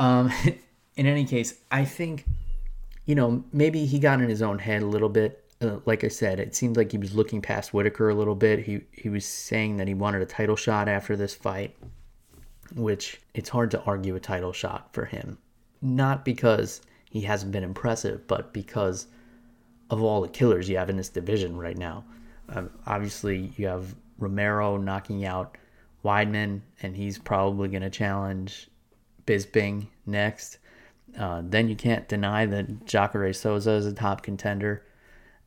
Um, 0.00 0.32
in 0.96 1.06
any 1.06 1.24
case, 1.24 1.54
I 1.70 1.84
think, 1.84 2.24
you 3.04 3.14
know, 3.14 3.44
maybe 3.52 3.86
he 3.86 4.00
got 4.00 4.20
in 4.20 4.28
his 4.28 4.42
own 4.42 4.58
head 4.58 4.82
a 4.82 4.86
little 4.86 5.08
bit. 5.08 5.44
Uh, 5.62 5.78
like 5.84 6.02
I 6.02 6.08
said, 6.08 6.40
it 6.40 6.56
seemed 6.56 6.76
like 6.76 6.90
he 6.90 6.98
was 6.98 7.14
looking 7.14 7.42
past 7.42 7.74
Whittaker 7.74 8.08
a 8.08 8.14
little 8.14 8.34
bit. 8.34 8.60
He 8.60 8.80
he 8.92 9.10
was 9.10 9.26
saying 9.26 9.76
that 9.76 9.86
he 9.86 9.94
wanted 9.94 10.22
a 10.22 10.26
title 10.26 10.56
shot 10.56 10.88
after 10.88 11.16
this 11.16 11.34
fight, 11.34 11.76
which 12.74 13.20
it's 13.34 13.50
hard 13.50 13.70
to 13.72 13.82
argue 13.82 14.16
a 14.16 14.20
title 14.20 14.54
shot 14.54 14.92
for 14.94 15.04
him. 15.04 15.36
Not 15.82 16.24
because 16.24 16.80
he 17.10 17.20
hasn't 17.20 17.52
been 17.52 17.62
impressive, 17.62 18.26
but 18.26 18.54
because 18.54 19.06
of 19.90 20.02
all 20.02 20.22
the 20.22 20.28
killers 20.28 20.68
you 20.68 20.78
have 20.78 20.88
in 20.88 20.96
this 20.96 21.08
division 21.10 21.58
right 21.58 21.76
now. 21.76 22.04
Um, 22.48 22.70
obviously, 22.86 23.52
you 23.56 23.66
have 23.66 23.94
Romero 24.18 24.78
knocking 24.78 25.26
out 25.26 25.58
Weidman, 26.04 26.62
and 26.82 26.96
he's 26.96 27.18
probably 27.18 27.68
going 27.68 27.82
to 27.82 27.90
challenge 27.90 28.70
Bisping 29.30 29.86
next. 30.06 30.58
Uh, 31.16 31.42
then 31.44 31.68
you 31.68 31.76
can't 31.76 32.08
deny 32.08 32.46
that 32.46 32.84
Jacare 32.84 33.32
Souza 33.32 33.72
is 33.72 33.86
a 33.86 33.92
top 33.92 34.22
contender. 34.22 34.84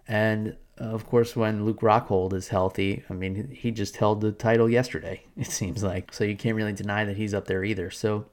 And 0.07 0.55
of 0.77 1.05
course, 1.05 1.35
when 1.35 1.65
Luke 1.65 1.81
Rockhold 1.81 2.33
is 2.33 2.47
healthy, 2.47 3.03
I 3.09 3.13
mean, 3.13 3.49
he 3.51 3.71
just 3.71 3.97
held 3.97 4.21
the 4.21 4.31
title 4.31 4.69
yesterday, 4.69 5.25
it 5.37 5.47
seems 5.47 5.83
like. 5.83 6.13
So 6.13 6.23
you 6.23 6.37
can't 6.37 6.55
really 6.55 6.73
deny 6.73 7.03
that 7.03 7.17
he's 7.17 7.33
up 7.33 7.45
there 7.45 7.63
either. 7.63 7.91
So 7.91 8.25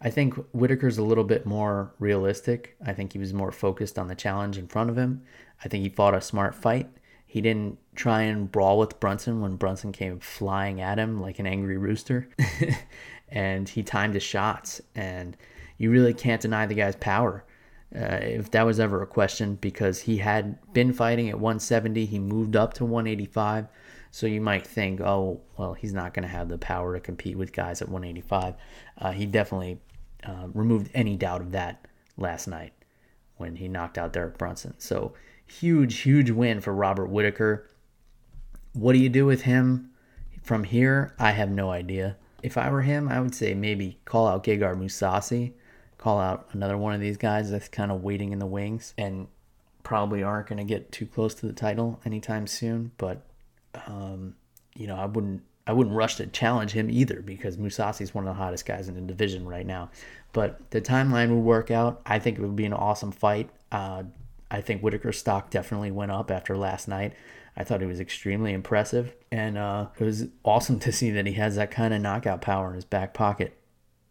I 0.00 0.08
think 0.08 0.34
Whittaker's 0.52 0.96
a 0.96 1.04
little 1.04 1.24
bit 1.24 1.44
more 1.44 1.94
realistic. 1.98 2.76
I 2.84 2.94
think 2.94 3.12
he 3.12 3.18
was 3.18 3.34
more 3.34 3.52
focused 3.52 3.98
on 3.98 4.08
the 4.08 4.14
challenge 4.14 4.56
in 4.56 4.66
front 4.66 4.88
of 4.88 4.96
him. 4.96 5.22
I 5.62 5.68
think 5.68 5.82
he 5.82 5.90
fought 5.90 6.14
a 6.14 6.22
smart 6.22 6.54
fight. 6.54 6.88
He 7.26 7.40
didn't 7.40 7.78
try 7.94 8.22
and 8.22 8.50
brawl 8.50 8.78
with 8.78 9.00
Brunson 9.00 9.40
when 9.40 9.56
Brunson 9.56 9.92
came 9.92 10.20
flying 10.20 10.80
at 10.80 10.98
him 10.98 11.20
like 11.20 11.38
an 11.38 11.46
angry 11.46 11.76
rooster. 11.76 12.28
and 13.36 13.68
he 13.68 13.82
timed 13.82 14.14
his 14.14 14.22
shots. 14.22 14.80
And 14.94 15.36
you 15.76 15.90
really 15.90 16.14
can't 16.14 16.40
deny 16.40 16.64
the 16.64 16.74
guy's 16.74 16.96
power. 16.96 17.44
Uh, 17.94 18.18
if 18.22 18.50
that 18.52 18.64
was 18.64 18.80
ever 18.80 19.02
a 19.02 19.06
question, 19.06 19.56
because 19.56 20.00
he 20.00 20.16
had 20.16 20.58
been 20.72 20.90
fighting 20.94 21.28
at 21.28 21.38
170, 21.38 22.06
he 22.06 22.18
moved 22.18 22.56
up 22.56 22.72
to 22.74 22.86
185. 22.86 23.66
So 24.10 24.26
you 24.26 24.40
might 24.40 24.66
think, 24.66 25.02
oh, 25.02 25.42
well, 25.58 25.74
he's 25.74 25.92
not 25.92 26.14
going 26.14 26.22
to 26.22 26.34
have 26.34 26.48
the 26.48 26.56
power 26.56 26.94
to 26.94 27.00
compete 27.00 27.36
with 27.36 27.52
guys 27.52 27.82
at 27.82 27.90
185. 27.90 28.54
Uh, 28.96 29.12
he 29.12 29.26
definitely 29.26 29.80
uh, 30.24 30.46
removed 30.54 30.90
any 30.94 31.14
doubt 31.14 31.42
of 31.42 31.52
that 31.52 31.86
last 32.16 32.48
night 32.48 32.72
when 33.36 33.56
he 33.56 33.68
knocked 33.68 33.98
out 33.98 34.14
Derek 34.14 34.38
Brunson. 34.38 34.72
So 34.78 35.12
huge, 35.44 35.98
huge 35.98 36.30
win 36.30 36.62
for 36.62 36.72
Robert 36.72 37.08
Whittaker. 37.08 37.68
What 38.72 38.94
do 38.94 38.98
you 38.98 39.10
do 39.10 39.26
with 39.26 39.42
him 39.42 39.90
from 40.42 40.64
here? 40.64 41.14
I 41.18 41.32
have 41.32 41.50
no 41.50 41.70
idea. 41.70 42.16
If 42.42 42.56
I 42.56 42.70
were 42.70 42.82
him, 42.82 43.08
I 43.08 43.20
would 43.20 43.34
say 43.34 43.54
maybe 43.54 43.98
call 44.04 44.26
out 44.26 44.44
Gegard 44.44 44.76
Mousasi, 44.76 45.52
call 45.98 46.20
out 46.20 46.48
another 46.52 46.76
one 46.76 46.94
of 46.94 47.00
these 47.00 47.16
guys 47.16 47.50
that's 47.50 47.68
kind 47.68 47.90
of 47.90 48.02
waiting 48.02 48.32
in 48.32 48.38
the 48.38 48.46
wings 48.46 48.94
and 48.98 49.26
probably 49.82 50.22
aren't 50.22 50.48
going 50.48 50.58
to 50.58 50.64
get 50.64 50.92
too 50.92 51.06
close 51.06 51.34
to 51.34 51.46
the 51.46 51.52
title 51.52 52.00
anytime 52.04 52.46
soon. 52.46 52.92
But 52.98 53.22
um, 53.86 54.34
you 54.74 54.86
know, 54.86 54.96
I 54.96 55.06
wouldn't 55.06 55.42
I 55.66 55.72
wouldn't 55.72 55.96
rush 55.96 56.16
to 56.16 56.26
challenge 56.26 56.72
him 56.72 56.88
either 56.90 57.20
because 57.22 57.56
Mousasi 57.56 58.02
is 58.02 58.14
one 58.14 58.26
of 58.26 58.28
the 58.28 58.40
hottest 58.40 58.66
guys 58.66 58.88
in 58.88 58.94
the 58.94 59.00
division 59.00 59.46
right 59.46 59.66
now. 59.66 59.90
But 60.32 60.70
the 60.70 60.80
timeline 60.80 61.30
would 61.30 61.42
work 61.42 61.70
out. 61.70 62.02
I 62.06 62.18
think 62.18 62.38
it 62.38 62.42
would 62.42 62.56
be 62.56 62.66
an 62.66 62.72
awesome 62.72 63.10
fight. 63.10 63.50
Uh, 63.72 64.04
I 64.50 64.60
think 64.60 64.80
Whittaker's 64.80 65.18
stock 65.18 65.50
definitely 65.50 65.90
went 65.90 66.12
up 66.12 66.30
after 66.30 66.56
last 66.56 66.86
night. 66.86 67.14
I 67.56 67.64
thought 67.64 67.80
he 67.80 67.86
was 67.86 68.00
extremely 68.00 68.52
impressive, 68.52 69.14
and 69.32 69.56
uh, 69.56 69.86
it 69.98 70.04
was 70.04 70.26
awesome 70.44 70.78
to 70.80 70.92
see 70.92 71.10
that 71.10 71.26
he 71.26 71.32
has 71.34 71.56
that 71.56 71.70
kind 71.70 71.94
of 71.94 72.02
knockout 72.02 72.42
power 72.42 72.68
in 72.68 72.74
his 72.74 72.84
back 72.84 73.14
pocket. 73.14 73.58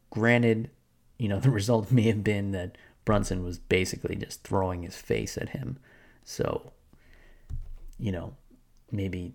Granted, 0.09 0.71
you 1.17 1.29
know 1.29 1.39
the 1.41 1.51
result 1.51 1.91
may 1.91 2.03
have 2.03 2.23
been 2.23 2.51
that 2.51 2.77
Brunson 3.03 3.43
was 3.43 3.59
basically 3.59 4.15
just 4.15 4.43
throwing 4.43 4.83
his 4.83 4.95
face 4.95 5.37
at 5.37 5.49
him, 5.49 5.77
so 6.23 6.71
you 7.99 8.11
know 8.11 8.35
maybe 8.91 9.33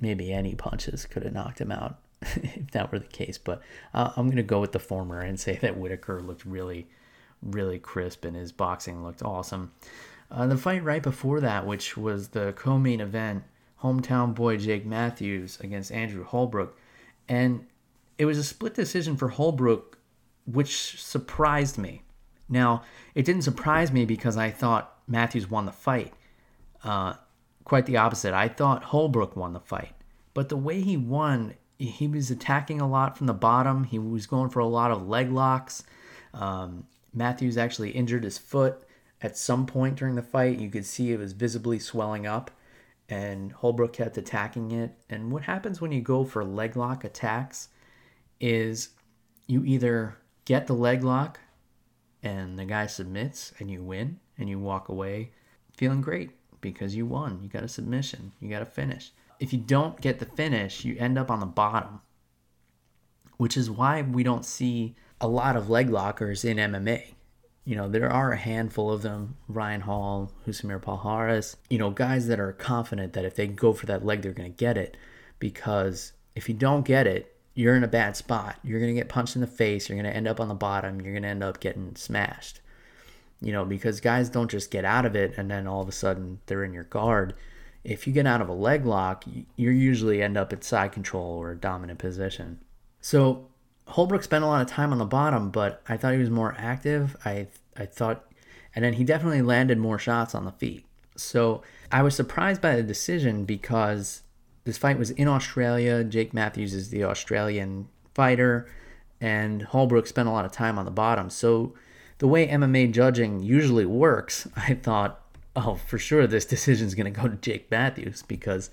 maybe 0.00 0.32
any 0.32 0.54
punches 0.54 1.06
could 1.06 1.22
have 1.22 1.32
knocked 1.32 1.60
him 1.60 1.72
out 1.72 1.98
if 2.20 2.70
that 2.72 2.92
were 2.92 2.98
the 2.98 3.06
case. 3.06 3.38
But 3.38 3.62
uh, 3.94 4.12
I'm 4.16 4.26
going 4.26 4.36
to 4.36 4.42
go 4.42 4.60
with 4.60 4.72
the 4.72 4.78
former 4.78 5.20
and 5.20 5.38
say 5.38 5.56
that 5.62 5.78
Whittaker 5.78 6.20
looked 6.20 6.44
really, 6.44 6.88
really 7.40 7.78
crisp 7.78 8.24
and 8.24 8.36
his 8.36 8.52
boxing 8.52 9.04
looked 9.04 9.22
awesome. 9.22 9.72
Uh, 10.32 10.46
the 10.46 10.56
fight 10.56 10.82
right 10.82 11.02
before 11.02 11.40
that, 11.40 11.66
which 11.66 11.96
was 11.96 12.28
the 12.28 12.54
co 12.54 12.78
main 12.78 13.00
event, 13.00 13.44
hometown 13.82 14.34
boy 14.34 14.56
Jake 14.56 14.86
Matthews 14.86 15.58
against 15.60 15.92
Andrew 15.92 16.24
Holbrook. 16.24 16.76
And 17.28 17.66
it 18.16 18.24
was 18.24 18.38
a 18.38 18.44
split 18.44 18.72
decision 18.72 19.16
for 19.16 19.28
Holbrook, 19.28 19.98
which 20.46 21.02
surprised 21.02 21.76
me. 21.76 22.02
Now, 22.48 22.82
it 23.14 23.26
didn't 23.26 23.42
surprise 23.42 23.92
me 23.92 24.06
because 24.06 24.38
I 24.38 24.50
thought 24.50 24.96
Matthews 25.06 25.50
won 25.50 25.66
the 25.66 25.72
fight. 25.72 26.14
Uh, 26.82 27.14
quite 27.64 27.84
the 27.84 27.98
opposite. 27.98 28.32
I 28.32 28.48
thought 28.48 28.84
Holbrook 28.84 29.36
won 29.36 29.52
the 29.52 29.60
fight, 29.60 29.92
but 30.32 30.48
the 30.48 30.56
way 30.56 30.80
he 30.80 30.96
won, 30.96 31.54
he 31.78 32.08
was 32.08 32.30
attacking 32.30 32.80
a 32.80 32.88
lot 32.88 33.18
from 33.18 33.26
the 33.26 33.34
bottom. 33.34 33.84
He 33.84 33.98
was 33.98 34.26
going 34.26 34.48
for 34.48 34.60
a 34.60 34.66
lot 34.66 34.90
of 34.90 35.06
leg 35.06 35.30
locks. 35.30 35.84
Um, 36.32 36.86
Matthews 37.12 37.58
actually 37.58 37.90
injured 37.90 38.24
his 38.24 38.38
foot 38.38 38.82
at 39.22 39.36
some 39.36 39.66
point 39.66 39.96
during 39.96 40.14
the 40.14 40.22
fight. 40.22 40.58
You 40.58 40.70
could 40.70 40.86
see 40.86 41.12
it 41.12 41.18
was 41.18 41.32
visibly 41.32 41.78
swelling 41.78 42.26
up, 42.26 42.50
and 43.08 43.52
Holbrook 43.52 43.92
kept 43.92 44.18
attacking 44.18 44.72
it. 44.72 44.94
And 45.08 45.30
what 45.30 45.42
happens 45.42 45.80
when 45.80 45.92
you 45.92 46.00
go 46.00 46.24
for 46.24 46.44
leg 46.44 46.76
lock 46.76 47.04
attacks 47.04 47.68
is 48.40 48.90
you 49.46 49.64
either 49.64 50.16
get 50.44 50.66
the 50.66 50.74
leg 50.74 51.04
lock 51.04 51.38
and 52.22 52.58
the 52.58 52.64
guy 52.64 52.86
submits 52.86 53.52
and 53.58 53.70
you 53.70 53.82
win 53.82 54.18
and 54.38 54.48
you 54.48 54.58
walk 54.58 54.88
away 54.88 55.30
feeling 55.76 56.00
great 56.00 56.30
because 56.60 56.94
you 56.94 57.06
won. 57.06 57.40
You 57.42 57.48
got 57.48 57.64
a 57.64 57.68
submission. 57.68 58.32
You 58.40 58.48
got 58.48 58.62
a 58.62 58.66
finish. 58.66 59.12
If 59.40 59.52
you 59.52 59.58
don't 59.58 60.00
get 60.00 60.18
the 60.18 60.26
finish, 60.26 60.84
you 60.84 60.96
end 60.98 61.18
up 61.18 61.30
on 61.30 61.40
the 61.40 61.46
bottom, 61.46 62.00
which 63.36 63.56
is 63.56 63.70
why 63.70 64.02
we 64.02 64.22
don't 64.22 64.44
see 64.44 64.94
a 65.20 65.26
lot 65.26 65.56
of 65.56 65.68
leg 65.68 65.90
lockers 65.90 66.44
in 66.44 66.56
MMA. 66.56 67.14
You 67.64 67.76
know, 67.76 67.88
there 67.88 68.10
are 68.10 68.32
a 68.32 68.36
handful 68.36 68.90
of 68.90 69.02
them 69.02 69.36
Ryan 69.48 69.82
Hall, 69.82 70.32
Rousimar 70.46 70.82
Palhares, 70.82 71.56
you 71.70 71.78
know, 71.78 71.90
guys 71.90 72.26
that 72.26 72.40
are 72.40 72.52
confident 72.52 73.12
that 73.12 73.24
if 73.24 73.36
they 73.36 73.46
go 73.46 73.72
for 73.72 73.86
that 73.86 74.04
leg, 74.04 74.22
they're 74.22 74.32
going 74.32 74.50
to 74.50 74.56
get 74.56 74.76
it. 74.76 74.96
Because 75.38 76.12
if 76.34 76.48
you 76.48 76.54
don't 76.54 76.84
get 76.84 77.06
it, 77.06 77.36
you're 77.54 77.76
in 77.76 77.84
a 77.84 77.88
bad 77.88 78.16
spot. 78.16 78.56
You're 78.64 78.80
going 78.80 78.94
to 78.94 79.00
get 79.00 79.08
punched 79.08 79.36
in 79.36 79.40
the 79.40 79.46
face. 79.46 79.88
You're 79.88 80.00
going 80.00 80.10
to 80.10 80.16
end 80.16 80.26
up 80.26 80.40
on 80.40 80.48
the 80.48 80.54
bottom. 80.54 81.00
You're 81.00 81.12
going 81.12 81.22
to 81.22 81.28
end 81.28 81.44
up 81.44 81.60
getting 81.60 81.94
smashed 81.94 82.60
you 83.42 83.52
know, 83.52 83.64
because 83.64 84.00
guys 84.00 84.30
don't 84.30 84.50
just 84.50 84.70
get 84.70 84.84
out 84.84 85.04
of 85.04 85.16
it 85.16 85.34
and 85.36 85.50
then 85.50 85.66
all 85.66 85.82
of 85.82 85.88
a 85.88 85.92
sudden 85.92 86.38
they're 86.46 86.64
in 86.64 86.72
your 86.72 86.84
guard. 86.84 87.34
If 87.82 88.06
you 88.06 88.12
get 88.12 88.26
out 88.26 88.40
of 88.40 88.48
a 88.48 88.54
leg 88.54 88.86
lock, 88.86 89.24
you 89.26 89.70
usually 89.70 90.22
end 90.22 90.36
up 90.36 90.52
at 90.52 90.62
side 90.62 90.92
control 90.92 91.38
or 91.38 91.54
dominant 91.56 91.98
position. 91.98 92.60
So 93.00 93.48
Holbrook 93.92 94.22
spent 94.22 94.42
a 94.42 94.46
lot 94.46 94.62
of 94.62 94.68
time 94.68 94.90
on 94.92 94.98
the 94.98 95.04
bottom, 95.04 95.50
but 95.50 95.82
I 95.86 95.98
thought 95.98 96.14
he 96.14 96.18
was 96.18 96.30
more 96.30 96.54
active. 96.58 97.14
I 97.26 97.48
I 97.76 97.86
thought, 97.86 98.24
and 98.74 98.84
then 98.84 98.94
he 98.94 99.04
definitely 99.04 99.42
landed 99.42 99.78
more 99.78 99.98
shots 99.98 100.34
on 100.34 100.44
the 100.44 100.52
feet. 100.52 100.86
So 101.16 101.62
I 101.90 102.02
was 102.02 102.14
surprised 102.14 102.62
by 102.62 102.74
the 102.74 102.82
decision 102.82 103.44
because 103.44 104.22
this 104.64 104.78
fight 104.78 104.98
was 104.98 105.10
in 105.10 105.28
Australia. 105.28 106.04
Jake 106.04 106.32
Matthews 106.32 106.72
is 106.72 106.88
the 106.88 107.04
Australian 107.04 107.88
fighter, 108.14 108.66
and 109.20 109.62
Holbrook 109.62 110.06
spent 110.06 110.28
a 110.28 110.32
lot 110.32 110.46
of 110.46 110.52
time 110.52 110.78
on 110.78 110.86
the 110.86 110.90
bottom. 110.90 111.28
So 111.28 111.74
the 112.16 112.28
way 112.28 112.48
MMA 112.48 112.92
judging 112.92 113.40
usually 113.40 113.84
works, 113.84 114.48
I 114.56 114.72
thought, 114.72 115.20
oh, 115.54 115.74
for 115.74 115.98
sure 115.98 116.26
this 116.26 116.46
decision 116.46 116.86
is 116.86 116.94
going 116.94 117.12
to 117.12 117.20
go 117.20 117.28
to 117.28 117.36
Jake 117.36 117.70
Matthews 117.70 118.22
because, 118.22 118.70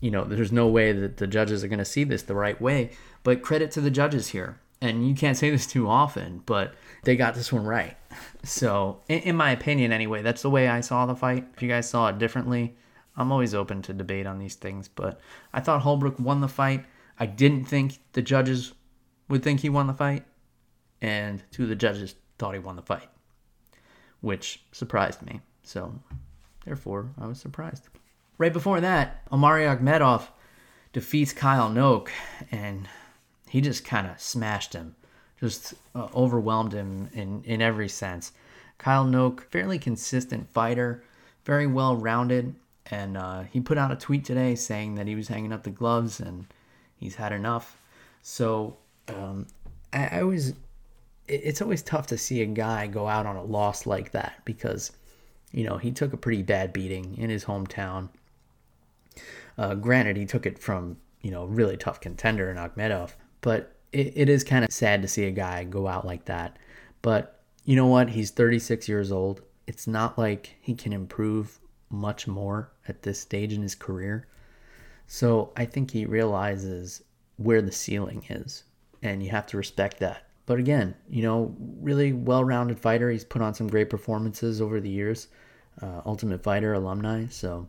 you 0.00 0.10
know, 0.10 0.24
there's 0.24 0.50
no 0.50 0.66
way 0.66 0.92
that 0.92 1.18
the 1.18 1.26
judges 1.26 1.62
are 1.62 1.68
going 1.68 1.78
to 1.78 1.84
see 1.84 2.04
this 2.04 2.22
the 2.22 2.34
right 2.34 2.58
way. 2.58 2.90
But 3.22 3.42
credit 3.42 3.70
to 3.72 3.80
the 3.80 3.90
judges 3.90 4.28
here. 4.28 4.60
And 4.82 5.06
you 5.06 5.14
can't 5.14 5.36
say 5.36 5.50
this 5.50 5.66
too 5.66 5.88
often, 5.88 6.42
but 6.46 6.74
they 7.04 7.14
got 7.14 7.34
this 7.34 7.52
one 7.52 7.64
right. 7.64 7.96
So, 8.42 9.02
in, 9.08 9.20
in 9.20 9.36
my 9.36 9.50
opinion, 9.50 9.92
anyway, 9.92 10.22
that's 10.22 10.42
the 10.42 10.50
way 10.50 10.68
I 10.68 10.80
saw 10.80 11.04
the 11.04 11.14
fight. 11.14 11.46
If 11.54 11.62
you 11.62 11.68
guys 11.68 11.88
saw 11.88 12.08
it 12.08 12.18
differently, 12.18 12.76
I'm 13.16 13.30
always 13.30 13.54
open 13.54 13.82
to 13.82 13.92
debate 13.92 14.26
on 14.26 14.38
these 14.38 14.54
things. 14.54 14.88
But 14.88 15.20
I 15.52 15.60
thought 15.60 15.82
Holbrook 15.82 16.18
won 16.18 16.40
the 16.40 16.48
fight. 16.48 16.86
I 17.18 17.26
didn't 17.26 17.66
think 17.66 17.98
the 18.12 18.22
judges 18.22 18.72
would 19.28 19.42
think 19.42 19.60
he 19.60 19.68
won 19.68 19.86
the 19.86 19.92
fight. 19.92 20.24
And 21.02 21.42
two 21.50 21.64
of 21.64 21.68
the 21.68 21.76
judges 21.76 22.14
thought 22.38 22.54
he 22.54 22.60
won 22.60 22.76
the 22.76 22.82
fight, 22.82 23.08
which 24.22 24.62
surprised 24.72 25.20
me. 25.22 25.40
So, 25.62 25.94
therefore, 26.64 27.10
I 27.20 27.26
was 27.26 27.38
surprised. 27.38 27.88
Right 28.38 28.52
before 28.52 28.80
that, 28.80 29.22
Omari 29.30 29.64
Akhmedov 29.64 30.28
defeats 30.94 31.32
Kyle 31.32 31.70
Noke, 31.70 32.08
and 32.50 32.88
he 33.50 33.60
just 33.60 33.84
kind 33.84 34.06
of 34.06 34.20
smashed 34.20 34.72
him, 34.74 34.94
just 35.40 35.74
uh, 35.94 36.06
overwhelmed 36.14 36.72
him 36.72 37.10
in, 37.12 37.42
in 37.44 37.60
every 37.60 37.88
sense. 37.88 38.30
Kyle 38.78 39.04
Noke, 39.04 39.40
fairly 39.50 39.78
consistent 39.78 40.48
fighter, 40.48 41.02
very 41.44 41.66
well 41.66 41.96
rounded, 41.96 42.54
and 42.86 43.16
uh, 43.16 43.42
he 43.42 43.60
put 43.60 43.76
out 43.76 43.90
a 43.90 43.96
tweet 43.96 44.24
today 44.24 44.54
saying 44.54 44.94
that 44.94 45.08
he 45.08 45.16
was 45.16 45.26
hanging 45.26 45.52
up 45.52 45.64
the 45.64 45.70
gloves 45.70 46.20
and 46.20 46.46
he's 46.96 47.16
had 47.16 47.32
enough. 47.32 47.76
So 48.22 48.76
um, 49.08 49.48
I, 49.92 50.20
I 50.20 50.38
it's 51.26 51.60
always 51.60 51.82
tough 51.82 52.06
to 52.08 52.18
see 52.18 52.42
a 52.42 52.46
guy 52.46 52.86
go 52.86 53.08
out 53.08 53.26
on 53.26 53.36
a 53.36 53.42
loss 53.42 53.84
like 53.84 54.12
that 54.12 54.34
because, 54.44 54.92
you 55.50 55.64
know, 55.64 55.76
he 55.76 55.90
took 55.90 56.12
a 56.12 56.16
pretty 56.16 56.42
bad 56.42 56.72
beating 56.72 57.16
in 57.18 57.30
his 57.30 57.44
hometown. 57.44 58.10
Uh, 59.58 59.74
granted, 59.74 60.16
he 60.16 60.24
took 60.24 60.46
it 60.46 60.58
from, 60.58 60.96
you 61.20 61.32
know, 61.32 61.42
a 61.42 61.46
really 61.48 61.76
tough 61.76 62.00
contender 62.00 62.48
in 62.48 62.56
Akhmedov, 62.56 63.10
but 63.40 63.76
it, 63.92 64.12
it 64.16 64.28
is 64.28 64.44
kind 64.44 64.64
of 64.64 64.72
sad 64.72 65.02
to 65.02 65.08
see 65.08 65.24
a 65.24 65.30
guy 65.30 65.64
go 65.64 65.86
out 65.86 66.06
like 66.06 66.24
that. 66.26 66.56
But 67.02 67.40
you 67.64 67.76
know 67.76 67.86
what? 67.86 68.10
He's 68.10 68.30
36 68.30 68.88
years 68.88 69.12
old. 69.12 69.42
It's 69.66 69.86
not 69.86 70.18
like 70.18 70.56
he 70.60 70.74
can 70.74 70.92
improve 70.92 71.58
much 71.90 72.26
more 72.26 72.70
at 72.88 73.02
this 73.02 73.20
stage 73.20 73.52
in 73.52 73.62
his 73.62 73.74
career. 73.74 74.26
So 75.06 75.52
I 75.56 75.64
think 75.64 75.90
he 75.90 76.06
realizes 76.06 77.02
where 77.36 77.62
the 77.62 77.72
ceiling 77.72 78.24
is, 78.28 78.64
and 79.02 79.22
you 79.22 79.30
have 79.30 79.46
to 79.48 79.56
respect 79.56 79.98
that. 80.00 80.26
But 80.46 80.58
again, 80.58 80.94
you 81.08 81.22
know, 81.22 81.54
really 81.80 82.12
well 82.12 82.44
rounded 82.44 82.78
fighter. 82.78 83.10
He's 83.10 83.24
put 83.24 83.42
on 83.42 83.54
some 83.54 83.68
great 83.68 83.90
performances 83.90 84.60
over 84.60 84.80
the 84.80 84.90
years. 84.90 85.28
Uh, 85.80 86.02
Ultimate 86.04 86.42
Fighter 86.42 86.74
alumni. 86.74 87.26
So 87.28 87.66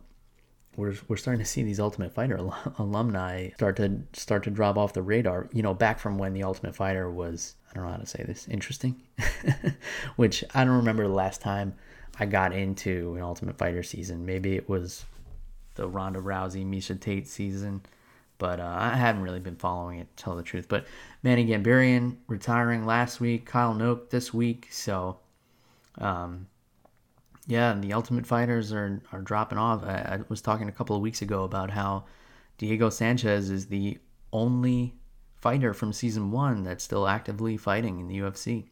we're, 0.76 0.94
we're 1.08 1.16
starting 1.16 1.42
to 1.42 1.48
see 1.48 1.62
these 1.62 1.80
Ultimate 1.80 2.12
Fighter 2.12 2.38
al- 2.38 2.74
alumni 2.78 3.50
start 3.50 3.76
to 3.76 4.00
start 4.12 4.44
to 4.44 4.50
drop 4.50 4.76
off 4.76 4.92
the 4.92 5.02
radar. 5.02 5.48
You 5.52 5.62
know, 5.62 5.74
back 5.74 5.98
from 5.98 6.18
when 6.18 6.32
the 6.32 6.42
Ultimate 6.42 6.74
Fighter 6.74 7.10
was 7.10 7.54
I 7.70 7.74
don't 7.74 7.84
know 7.84 7.90
how 7.90 7.96
to 7.98 8.06
say 8.06 8.24
this 8.26 8.48
interesting, 8.48 9.02
which 10.16 10.44
I 10.54 10.64
don't 10.64 10.76
remember 10.76 11.06
the 11.06 11.14
last 11.14 11.40
time 11.40 11.74
I 12.18 12.26
got 12.26 12.52
into 12.52 13.14
an 13.16 13.22
Ultimate 13.22 13.58
Fighter 13.58 13.82
season. 13.82 14.24
Maybe 14.24 14.56
it 14.56 14.68
was 14.68 15.04
the 15.74 15.88
Ronda 15.88 16.20
Rousey 16.20 16.66
Miesha 16.66 16.98
Tate 16.98 17.26
season, 17.28 17.82
but 18.38 18.60
uh, 18.60 18.76
I 18.78 18.96
haven't 18.96 19.22
really 19.22 19.40
been 19.40 19.56
following 19.56 19.98
it. 19.98 20.16
To 20.16 20.24
tell 20.24 20.36
the 20.36 20.42
truth, 20.42 20.66
but 20.68 20.86
Manny 21.22 21.46
Gamburyan 21.46 22.16
retiring 22.28 22.86
last 22.86 23.20
week, 23.20 23.46
Kyle 23.46 23.74
Noke 23.74 24.10
this 24.10 24.32
week, 24.32 24.68
so. 24.70 25.18
Um, 25.98 26.46
yeah, 27.46 27.74
the 27.78 27.92
Ultimate 27.92 28.26
Fighters 28.26 28.72
are, 28.72 29.02
are 29.12 29.20
dropping 29.20 29.58
off. 29.58 29.82
I, 29.84 30.18
I 30.18 30.20
was 30.28 30.40
talking 30.40 30.68
a 30.68 30.72
couple 30.72 30.94
of 30.94 31.02
weeks 31.02 31.22
ago 31.22 31.44
about 31.44 31.70
how 31.70 32.04
Diego 32.58 32.90
Sanchez 32.90 33.50
is 33.50 33.66
the 33.66 33.98
only 34.32 34.94
fighter 35.40 35.74
from 35.74 35.92
season 35.92 36.30
one 36.30 36.62
that's 36.62 36.84
still 36.84 37.08
actively 37.08 37.56
fighting 37.56 37.98
in 37.98 38.06
the 38.06 38.18
UFC. 38.18 38.66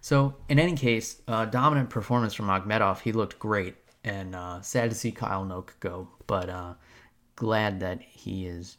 So, 0.00 0.34
in 0.48 0.58
any 0.58 0.76
case, 0.76 1.22
uh, 1.26 1.46
dominant 1.46 1.90
performance 1.90 2.34
from 2.34 2.46
Akhmedov. 2.46 3.00
He 3.00 3.12
looked 3.12 3.38
great, 3.38 3.76
and 4.04 4.34
uh, 4.34 4.60
sad 4.60 4.90
to 4.90 4.96
see 4.96 5.10
Kyle 5.12 5.44
Noke 5.44 5.70
go, 5.80 6.08
but 6.26 6.50
uh, 6.50 6.74
glad 7.36 7.80
that 7.80 8.02
he 8.02 8.46
is, 8.46 8.78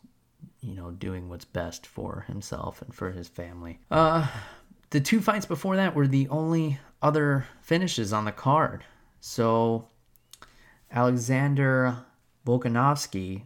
you 0.62 0.76
know, 0.76 0.92
doing 0.92 1.30
what's 1.30 1.46
best 1.46 1.88
for 1.88 2.26
himself 2.28 2.82
and 2.82 2.94
for 2.94 3.12
his 3.12 3.28
family. 3.28 3.80
Uh, 3.90 4.28
the 4.90 5.00
two 5.00 5.22
fights 5.22 5.46
before 5.46 5.76
that 5.76 5.96
were 5.96 6.08
the 6.08 6.28
only 6.30 6.80
other 7.02 7.46
finishes 7.62 8.14
on 8.14 8.26
the 8.26 8.32
card. 8.32 8.84
So 9.20 9.88
Alexander 10.92 11.98
Volkanovski 12.46 13.44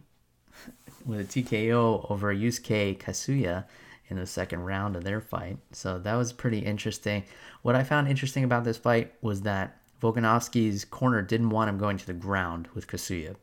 with 1.06 1.20
a 1.20 1.24
TKO 1.24 2.10
over 2.10 2.34
Yusuke 2.34 2.98
Kasuya 2.98 3.64
in 4.08 4.16
the 4.16 4.26
second 4.26 4.60
round 4.60 4.94
of 4.94 5.04
their 5.04 5.20
fight. 5.20 5.58
So 5.72 5.98
that 5.98 6.14
was 6.14 6.32
pretty 6.32 6.58
interesting. 6.58 7.24
What 7.62 7.74
I 7.74 7.82
found 7.82 8.08
interesting 8.08 8.44
about 8.44 8.64
this 8.64 8.76
fight 8.76 9.12
was 9.22 9.42
that 9.42 9.78
Volkanovski's 10.00 10.84
corner 10.84 11.22
didn't 11.22 11.50
want 11.50 11.70
him 11.70 11.78
going 11.78 11.96
to 11.96 12.06
the 12.06 12.12
ground 12.12 12.68
with 12.74 12.86
Kasuya. 12.86 13.36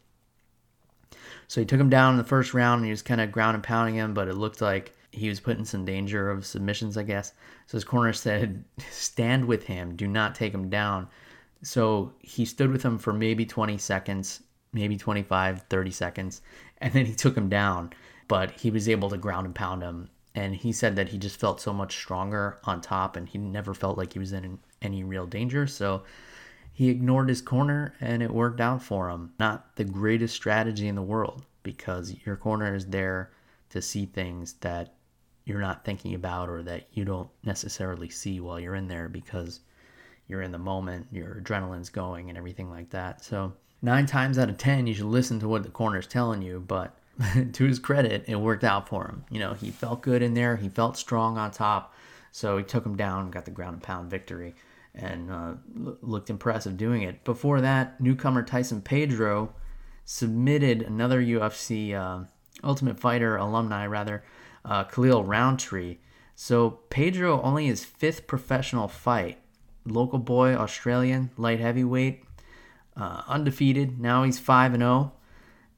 So 1.48 1.62
he 1.62 1.65
took 1.65 1.80
him 1.80 1.89
down 1.89 2.13
in 2.13 2.18
the 2.18 2.24
first 2.24 2.54
round 2.54 2.80
and 2.80 2.86
he 2.86 2.92
was 2.92 3.02
kind 3.02 3.20
of 3.20 3.32
ground 3.32 3.56
and 3.56 3.63
pounding 3.63 3.96
him, 3.96 4.13
but 4.13 4.28
it 4.28 4.36
looked 4.36 4.62
like 4.62 4.96
he 5.12 5.30
was 5.30 5.39
put 5.39 5.58
in 5.58 5.65
some 5.65 5.86
danger 5.86 6.30
of 6.30 6.46
submissions, 6.46 6.98
I 6.98 7.04
guess. 7.04 7.34
So 7.65 7.78
his 7.78 7.84
corner 7.84 8.13
said, 8.13 8.63
Stand 8.92 9.46
with 9.46 9.63
him, 9.63 9.96
do 9.96 10.08
not 10.08 10.36
take 10.36 10.54
him 10.54 10.70
down. 10.70 11.08
So 11.62 12.13
he 12.19 12.45
stood 12.45 12.72
with 12.72 12.84
him 12.84 12.98
for 12.98 13.13
maybe 13.13 13.45
20 13.45 13.78
seconds, 13.78 14.43
maybe 14.72 14.98
25, 14.98 15.63
30 15.69 15.91
seconds, 15.91 16.41
and 16.78 16.93
then 16.93 17.06
he 17.06 17.13
took 17.13 17.36
him 17.36 17.50
down. 17.50 17.91
But 18.28 18.52
he 18.52 18.72
was 18.72 18.88
able 18.88 19.10
to 19.10 19.17
ground 19.17 19.45
and 19.45 19.56
pound 19.56 19.82
him. 19.82 20.10
And 20.36 20.56
he 20.56 20.72
said 20.72 20.95
that 20.95 21.10
he 21.10 21.17
just 21.17 21.39
felt 21.39 21.60
so 21.60 21.74
much 21.74 21.98
stronger 21.98 22.60
on 22.63 22.82
top 22.82 23.15
and 23.15 23.28
he 23.28 23.38
never 23.38 23.74
felt 23.74 23.98
like 23.98 24.13
he 24.13 24.19
was 24.19 24.32
in 24.32 24.60
any 24.82 25.04
real 25.04 25.26
danger. 25.26 25.65
So 25.65 26.04
he 26.72 26.89
ignored 26.89 27.28
his 27.28 27.41
corner 27.41 27.95
and 28.00 28.22
it 28.22 28.32
worked 28.32 28.62
out 28.62 28.82
for 28.84 29.10
him. 29.10 29.34
Not 29.39 29.76
the 29.76 29.84
greatest 29.84 30.36
strategy 30.36 30.88
in 30.88 30.95
the 30.95 31.02
world 31.02 31.43
because 31.63 32.15
your 32.26 32.38
corner 32.38 32.74
is 32.76 32.86
there 32.86 33.32
to 33.72 33.82
see 33.82 34.06
things 34.06 34.54
that 34.62 34.93
you're 35.45 35.60
not 35.60 35.84
thinking 35.84 36.13
about 36.13 36.48
or 36.48 36.62
that 36.63 36.88
you 36.93 37.04
don't 37.04 37.30
necessarily 37.43 38.10
see 38.10 38.39
while 38.39 38.60
you're 38.60 38.76
in 38.76 38.88
there 38.88 39.10
because 39.10 39.62
you're 40.30 40.44
in 40.44 40.52
the 40.52 40.60
moment, 40.60 41.08
your 41.12 41.42
adrenaline's 41.42 41.89
going, 41.89 42.30
and 42.30 42.38
everything 42.38 42.70
like 42.70 42.92
that. 42.92 43.26
So, 43.26 43.54
nine 43.82 44.06
times 44.06 44.38
out 44.38 44.50
of 44.50 44.58
10, 44.58 44.88
you 44.88 44.94
should 44.94 45.06
listen 45.06 45.39
to 45.39 45.48
what 45.48 45.63
the 45.63 45.70
corner's 45.70 46.08
telling 46.08 46.42
you, 46.42 46.63
but 46.65 46.96
to 47.54 47.65
his 47.65 47.80
credit, 47.80 48.26
it 48.28 48.36
worked 48.36 48.63
out 48.63 48.88
for 48.88 49.06
him. 49.06 49.26
You 49.32 49.39
know, 49.39 49.54
he 49.54 49.72
felt 49.72 50.04
good 50.04 50.22
in 50.22 50.36
there, 50.36 50.56
he 50.56 50.70
felt 50.70 50.98
strong 50.98 51.38
on 51.38 51.52
top, 51.52 51.94
so 52.32 52.58
he 52.58 52.63
took 52.63 52.86
him 52.86 52.96
down, 52.96 53.32
got 53.32 53.46
the 53.46 53.52
ground 53.52 53.74
and 53.74 53.84
pound 53.84 54.12
victory, 54.12 54.54
and 54.94 55.32
uh, 55.32 55.54
looked 55.74 56.30
impressive 56.30 56.78
doing 56.78 57.02
it. 57.02 57.24
Before 57.24 57.60
that, 57.62 58.00
newcomer 58.00 58.44
Tyson 58.44 58.82
Pedro 58.82 59.54
submitted 60.06 60.84
another 60.84 61.22
UFC 61.22 61.94
uh, 61.94 62.26
Ultimate 62.63 63.00
Fighter 63.00 63.36
alumni, 63.36 63.88
rather, 63.88 64.24
uh, 64.63 64.84
Khalil 64.84 65.24
Rountree. 65.24 65.98
So 66.36 66.80
Pedro 66.89 67.42
only 67.42 67.65
his 67.65 67.84
fifth 67.84 68.28
professional 68.28 68.88
fight 68.88 69.39
local 69.89 70.19
boy, 70.19 70.56
Australian, 70.56 71.32
light 71.38 71.60
heavyweight, 71.60 72.23
uh, 72.95 73.23
undefeated. 73.28 73.99
Now 73.99 74.23
he's 74.23 74.39
five 74.39 74.73
and 74.73 74.82
zero, 74.82 74.91
oh, 74.91 75.12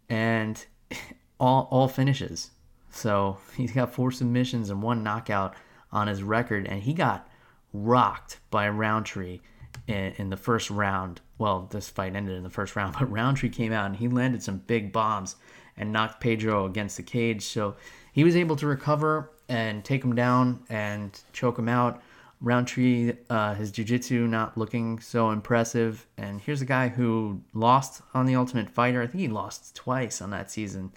and 0.10 0.65
all 1.39 1.67
all 1.71 1.88
finishes. 1.88 2.52
So 2.91 3.38
he's 3.58 3.71
got 3.71 3.93
four 3.93 4.12
submissions 4.12 4.69
and 4.69 4.82
one 4.82 5.04
knockout 5.04 5.56
on 5.91 6.08
his 6.08 6.24
record, 6.24 6.67
and 6.67 6.82
he 6.82 6.93
got 6.93 7.28
rocked 7.74 8.39
by 8.50 8.67
Rountree 8.69 9.39
in, 9.88 10.13
in 10.17 10.30
the 10.30 10.38
first 10.38 10.69
round. 10.69 11.21
Well, 11.38 11.67
this 11.71 11.89
fight 11.89 12.15
ended 12.15 12.38
in 12.38 12.43
the 12.43 12.50
first 12.50 12.76
round, 12.76 12.95
but 13.00 13.12
Rountree 13.12 13.50
came 13.50 13.71
out 13.71 13.86
and 13.86 13.95
he 13.95 14.08
landed 14.08 14.43
some 14.43 14.58
big 14.60 14.91
bombs 14.91 15.36
and 15.78 15.91
knocked 15.91 16.19
Pedro 16.19 16.65
against 16.65 16.97
the 16.97 17.04
cage. 17.04 17.43
So 17.43 17.76
he 18.12 18.24
was 18.24 18.36
able 18.36 18.56
to 18.58 18.67
recover 18.67 19.32
and 19.50 19.84
take 19.84 20.04
him 20.04 20.15
down 20.15 20.63
and 20.69 21.19
choke 21.34 21.58
him 21.58 21.69
out. 21.69 22.02
Rountree, 22.41 23.13
uh, 23.30 23.54
his 23.54 23.71
jiu-jitsu 23.71 24.25
not 24.27 24.58
looking 24.58 24.99
so 24.99 25.30
impressive. 25.30 26.08
And 26.17 26.41
here's 26.41 26.62
a 26.62 26.65
guy 26.65 26.88
who 26.88 27.41
lost 27.54 28.01
on 28.13 28.25
the 28.25 28.36
Ultimate 28.36 28.69
Fighter. 28.69 29.01
I 29.01 29.08
think 29.08 29.21
he 29.21 29.27
lost 29.27 29.75
twice 29.75 30.21
on 30.21 30.32
that 30.32 30.49
season. 30.49 30.91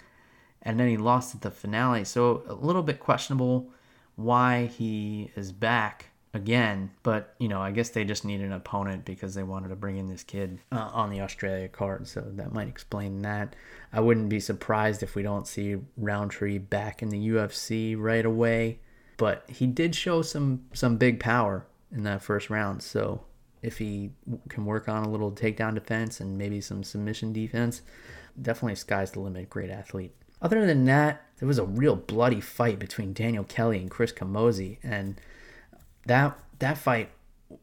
And 0.63 0.79
then 0.79 0.87
he 0.87 0.97
lost 0.97 1.35
at 1.35 1.41
the 1.41 1.51
finale. 1.51 2.03
So 2.03 2.43
a 2.47 2.55
little 2.55 2.81
bit 2.81 2.99
questionable 2.99 3.69
why 4.15 4.65
he 4.65 5.31
is 5.35 5.51
back 5.51 6.07
again. 6.33 6.89
But, 7.03 7.35
you 7.37 7.47
know, 7.47 7.61
I 7.61 7.69
guess 7.69 7.89
they 7.89 8.03
just 8.03 8.25
need 8.25 8.41
an 8.41 8.51
opponent 8.51 9.05
because 9.05 9.35
they 9.35 9.43
wanted 9.43 9.69
to 9.69 9.75
bring 9.75 9.97
in 9.97 10.07
this 10.07 10.23
kid 10.23 10.57
uh, 10.71 10.89
on 10.93 11.11
the 11.11 11.21
Australia 11.21 11.67
card. 11.67 12.07
So 12.07 12.21
that 12.21 12.53
might 12.53 12.67
explain 12.67 13.21
that. 13.21 13.55
I 13.93 13.99
wouldn't 13.99 14.29
be 14.29 14.39
surprised 14.39 15.03
if 15.03 15.13
we 15.13 15.21
don't 15.21 15.47
see 15.47 15.77
Rountree 15.95 16.57
back 16.57 17.03
in 17.03 17.09
the 17.09 17.29
UFC 17.29 17.95
right 17.97 18.25
away. 18.25 18.79
But 19.17 19.43
he 19.49 19.67
did 19.67 19.95
show 19.95 20.21
some 20.21 20.65
some 20.73 20.97
big 20.97 21.19
power 21.19 21.65
in 21.91 22.03
that 22.03 22.21
first 22.21 22.49
round. 22.49 22.83
So 22.83 23.21
if 23.61 23.77
he 23.77 24.11
can 24.49 24.65
work 24.65 24.87
on 24.87 25.03
a 25.03 25.09
little 25.09 25.31
takedown 25.31 25.75
defense 25.75 26.19
and 26.19 26.37
maybe 26.37 26.61
some 26.61 26.83
submission 26.83 27.33
defense, 27.33 27.81
definitely 28.41 28.75
sky's 28.75 29.11
the 29.11 29.19
limit. 29.19 29.49
Great 29.49 29.69
athlete. 29.69 30.13
Other 30.41 30.65
than 30.65 30.85
that, 30.85 31.25
there 31.39 31.47
was 31.47 31.57
a 31.57 31.65
real 31.65 31.95
bloody 31.95 32.41
fight 32.41 32.77
between 32.77 33.13
Daniel 33.13 33.43
Kelly 33.43 33.79
and 33.79 33.89
Chris 33.89 34.11
Camozzi, 34.11 34.77
and 34.83 35.19
that 36.05 36.37
that 36.59 36.77
fight 36.77 37.09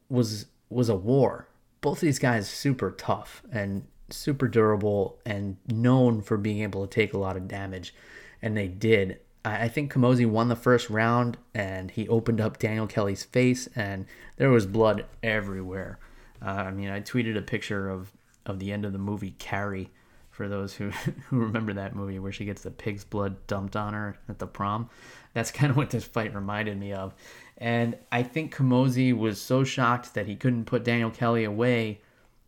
was 0.08 0.46
was 0.68 0.88
a 0.88 0.96
war. 0.96 1.48
Both 1.80 1.98
of 1.98 2.02
these 2.02 2.18
guys 2.18 2.48
super 2.48 2.90
tough 2.90 3.42
and 3.52 3.84
super 4.10 4.48
durable 4.48 5.18
and 5.24 5.56
known 5.66 6.22
for 6.22 6.36
being 6.36 6.62
able 6.62 6.86
to 6.86 6.92
take 6.92 7.12
a 7.12 7.18
lot 7.18 7.36
of 7.36 7.48
damage, 7.48 7.94
and 8.40 8.56
they 8.56 8.68
did. 8.68 9.20
I 9.44 9.68
think 9.68 9.92
Camozzi 9.92 10.24
won 10.28 10.48
the 10.48 10.56
first 10.56 10.88
round 10.88 11.36
and 11.52 11.90
he 11.90 12.08
opened 12.08 12.40
up 12.40 12.58
Daniel 12.58 12.86
Kelly's 12.86 13.24
face 13.24 13.68
and 13.74 14.06
there 14.36 14.50
was 14.50 14.66
blood 14.66 15.06
everywhere. 15.22 15.98
Uh, 16.40 16.50
I 16.50 16.70
mean, 16.70 16.90
I 16.90 17.00
tweeted 17.00 17.36
a 17.36 17.42
picture 17.42 17.88
of, 17.88 18.12
of 18.46 18.60
the 18.60 18.72
end 18.72 18.84
of 18.84 18.92
the 18.92 18.98
movie 18.98 19.34
Carrie 19.38 19.90
for 20.30 20.48
those 20.48 20.74
who, 20.74 20.90
who 21.28 21.40
remember 21.40 21.72
that 21.72 21.96
movie 21.96 22.20
where 22.20 22.30
she 22.30 22.44
gets 22.44 22.62
the 22.62 22.70
pig's 22.70 23.04
blood 23.04 23.36
dumped 23.48 23.74
on 23.74 23.94
her 23.94 24.16
at 24.28 24.38
the 24.38 24.46
prom. 24.46 24.88
That's 25.34 25.50
kind 25.52 25.70
of 25.70 25.76
what 25.76 25.90
this 25.90 26.04
fight 26.04 26.34
reminded 26.34 26.78
me 26.78 26.92
of. 26.92 27.12
And 27.58 27.96
I 28.12 28.22
think 28.22 28.54
Camozzi 28.54 29.16
was 29.16 29.40
so 29.40 29.64
shocked 29.64 30.14
that 30.14 30.26
he 30.26 30.36
couldn't 30.36 30.66
put 30.66 30.84
Daniel 30.84 31.10
Kelly 31.10 31.44
away 31.44 32.00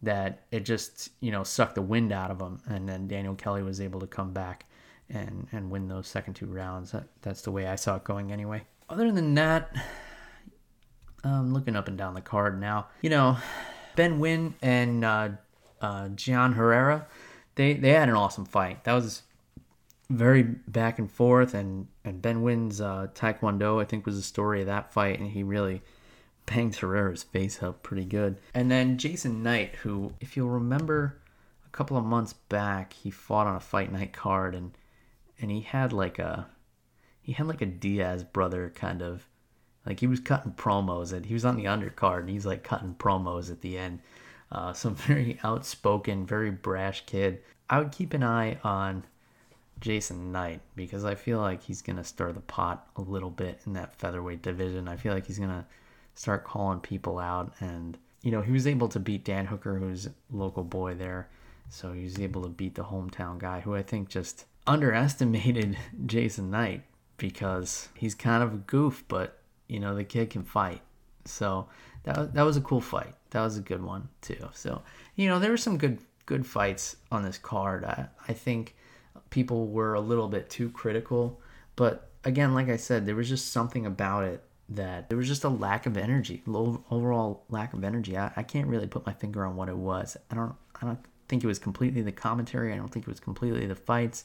that 0.03 0.43
it 0.53 0.61
just, 0.61 1.11
you 1.21 1.33
know, 1.33 1.43
sucked 1.43 1.75
the 1.75 1.83
wind 1.83 2.13
out 2.13 2.31
of 2.31 2.41
him. 2.41 2.61
And 2.67 2.89
then 2.89 3.09
Daniel 3.09 3.35
Kelly 3.35 3.63
was 3.63 3.81
able 3.81 4.01
to 4.01 4.07
come 4.07 4.33
back 4.33 4.67
and 5.11 5.47
and 5.53 5.71
win 5.71 5.89
those 5.89 6.07
second 6.07 6.35
two 6.35 6.47
rounds. 6.47 6.93
That, 6.93 7.05
that's 7.23 7.43
the 7.43 7.51
way 7.51 7.67
I 7.67 7.77
saw 7.77 7.97
it 7.97 8.05
going 8.05 8.33
anyway. 8.33 8.63
Other 8.89 9.11
than 9.13 9.35
that, 9.35 9.75
I'm 11.23 11.53
looking 11.53 11.77
up 11.77 11.89
and 11.89 11.97
down 11.97 12.15
the 12.15 12.21
card 12.21 12.61
now. 12.61 12.89
You 13.03 13.11
know, 13.11 13.39
Ben 13.97 14.19
Nguyen 14.19 14.55
and 14.63 15.05
uh, 15.05 15.29
uh, 15.81 16.09
Gian 16.09 16.53
Herrera, 16.53 17.07
they 17.55 17.75
they 17.75 17.91
had 17.91 18.09
an 18.09 18.15
awesome 18.15 18.45
fight. 18.45 18.85
That 18.85 18.95
was 18.95 19.23
very 20.11 20.43
back 20.43 20.99
and 20.99 21.11
forth, 21.11 21.55
and 21.55 21.89
and 22.05 22.21
Ben 22.21 22.43
Nguyen's 22.43 22.81
uh, 22.81 23.09
Taekwondo 23.15 23.81
I 23.81 23.85
think 23.85 24.07
was 24.07 24.17
the 24.17 24.23
story 24.23 24.61
of 24.61 24.67
that 24.67 24.93
fight, 24.93 25.19
and 25.19 25.31
he 25.31 25.43
really 25.43 25.83
banged 26.47 26.77
Herrera's 26.77 27.23
face 27.23 27.63
up 27.63 27.83
pretty 27.83 28.05
good. 28.05 28.37
And 28.53 28.71
then 28.71 28.99
Jason 28.99 29.43
Knight, 29.43 29.77
who, 29.77 30.13
if 30.21 30.37
you'll 30.37 30.51
remember, 30.51 31.19
a 31.67 31.71
couple 31.71 31.97
of 31.97 32.05
months 32.05 32.35
back, 32.35 32.93
he 32.93 33.11
fought 33.11 33.47
on 33.47 33.57
a 33.57 33.61
fight 33.61 33.91
night 33.93 34.13
card, 34.13 34.55
and 34.55 34.77
and 35.45 35.53
he 35.53 35.61
had 35.61 35.93
like 35.93 36.19
a 36.19 36.47
he 37.21 37.33
had 37.33 37.47
like 37.47 37.61
a 37.61 37.67
Diaz 37.67 38.25
brother 38.25 38.73
kind 38.75 39.03
of 39.03 39.29
like 39.85 40.01
he 40.01 40.07
was 40.07 40.19
cutting 40.19 40.53
promos 40.53 41.13
and 41.13 41.27
he 41.27 41.35
was 41.35 41.45
on 41.45 41.57
the 41.57 41.67
undercard 41.67 42.21
and 42.21 42.31
he's 42.31 42.47
like 42.47 42.65
cutting 42.65 42.95
promos 42.95 43.51
at 43.51 43.61
the 43.61 43.77
end. 43.77 44.01
Uh, 44.51 44.73
some 44.73 44.95
very 44.95 45.39
outspoken, 45.45 46.25
very 46.25 46.51
brash 46.51 47.05
kid. 47.05 47.43
I 47.69 47.79
would 47.79 47.93
keep 47.93 48.15
an 48.15 48.25
eye 48.25 48.59
on 48.65 49.05
Jason 49.81 50.33
Knight 50.33 50.63
because 50.77 51.05
I 51.05 51.15
feel 51.15 51.41
like 51.41 51.63
he's 51.63 51.83
gonna 51.83 52.05
stir 52.05 52.33
the 52.33 52.41
pot 52.41 52.89
a 52.97 53.03
little 53.03 53.29
bit 53.29 53.61
in 53.67 53.75
that 53.75 53.95
featherweight 53.99 54.41
division. 54.41 54.89
I 54.89 54.97
feel 54.97 55.13
like 55.13 55.27
he's 55.27 55.39
gonna 55.39 55.67
start 56.15 56.45
calling 56.45 56.81
people 56.81 57.19
out 57.19 57.53
and 57.61 57.99
you 58.23 58.31
know 58.31 58.41
he 58.41 58.53
was 58.53 58.67
able 58.67 58.89
to 58.89 58.99
beat 58.99 59.27
Dan 59.27 59.45
Hooker, 59.45 59.79
who's 59.79 60.09
local 60.31 60.65
boy 60.65 60.95
there, 60.95 61.29
so 61.69 61.93
he 61.93 62.05
was 62.05 62.19
able 62.19 62.43
to 62.45 62.49
beat 62.49 62.77
the 62.77 62.85
hometown 62.85 63.37
guy 63.37 63.61
who 63.61 63.75
I 63.75 63.83
think 63.83 64.09
just 64.09 64.47
underestimated 64.67 65.77
Jason 66.07 66.51
Knight 66.51 66.83
because 67.17 67.89
he's 67.95 68.15
kind 68.15 68.43
of 68.43 68.53
a 68.55 68.57
goof, 68.57 69.05
but 69.09 69.39
you 69.69 69.81
know 69.81 69.95
the 69.95 70.05
kid 70.05 70.31
can 70.31 70.43
fight. 70.43 70.81
So 71.25 71.69
that 72.05 72.35
that 72.35 72.43
was 72.43 72.57
a 72.57 72.61
cool 72.61 72.81
fight. 72.81 73.15
That 73.31 73.43
was 73.43 73.57
a 73.57 73.63
good 73.63 73.83
one 73.83 74.09
too. 74.21 74.49
So 74.53 74.83
you 75.17 75.29
know 75.29 75.39
there 75.39 75.51
were 75.51 75.57
some 75.57 75.79
good 75.79 75.99
good 76.27 76.47
fights 76.47 76.97
on 77.13 77.23
this 77.23 77.39
card. 77.39 77.85
I, 77.85 78.07
I 78.29 78.33
think 78.33 78.75
people 79.31 79.69
were 79.69 79.95
a 79.95 80.01
little 80.01 80.29
bit 80.29 80.49
too 80.49 80.71
critical, 80.71 81.41
but 81.77 82.11
again, 82.25 82.55
like 82.55 82.69
I 82.69 82.77
said, 82.77 83.07
there 83.07 83.17
was 83.17 83.29
just 83.29 83.53
something 83.53 83.87
about 83.87 84.25
it 84.25 84.43
that 84.71 85.09
there 85.09 85.19
was 85.19 85.29
just 85.29 85.45
a 85.45 85.49
lack 85.49 85.85
of 85.85 85.99
energy, 85.99 86.43
overall 86.47 87.45
lack 87.51 87.75
of 87.75 87.85
energy. 87.85 88.17
I, 88.17 88.33
I 88.35 88.43
can't 88.43 88.67
really 88.67 88.87
put 88.87 89.05
my 89.05 89.13
finger 89.13 89.45
on 89.45 89.57
what 89.57 89.69
it 89.69 89.77
was. 89.77 90.17
I 90.31 90.35
don't 90.35 90.55
I 90.81 90.87
don't 90.87 90.99
think 91.29 91.45
it 91.45 91.47
was 91.47 91.59
completely 91.59 92.03
the 92.03 92.13
commentary. 92.13 92.73
I 92.73 92.77
don't 92.77 92.89
think 92.89 93.07
it 93.07 93.11
was 93.11 93.21
completely 93.21 93.67
the 93.67 93.75
fights. 93.75 94.25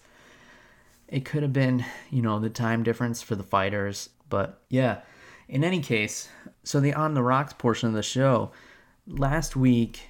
It 1.09 1.25
could 1.25 1.41
have 1.41 1.53
been, 1.53 1.83
you 2.11 2.21
know, 2.21 2.39
the 2.39 2.49
time 2.49 2.83
difference 2.83 3.21
for 3.21 3.35
the 3.35 3.43
fighters, 3.43 4.09
but 4.29 4.61
yeah. 4.69 5.01
In 5.47 5.63
any 5.63 5.81
case, 5.81 6.29
so 6.63 6.79
the 6.79 6.93
on 6.93 7.15
the 7.15 7.23
rocks 7.23 7.53
portion 7.53 7.89
of 7.89 7.95
the 7.95 8.03
show, 8.03 8.51
last 9.07 9.55
week 9.55 10.01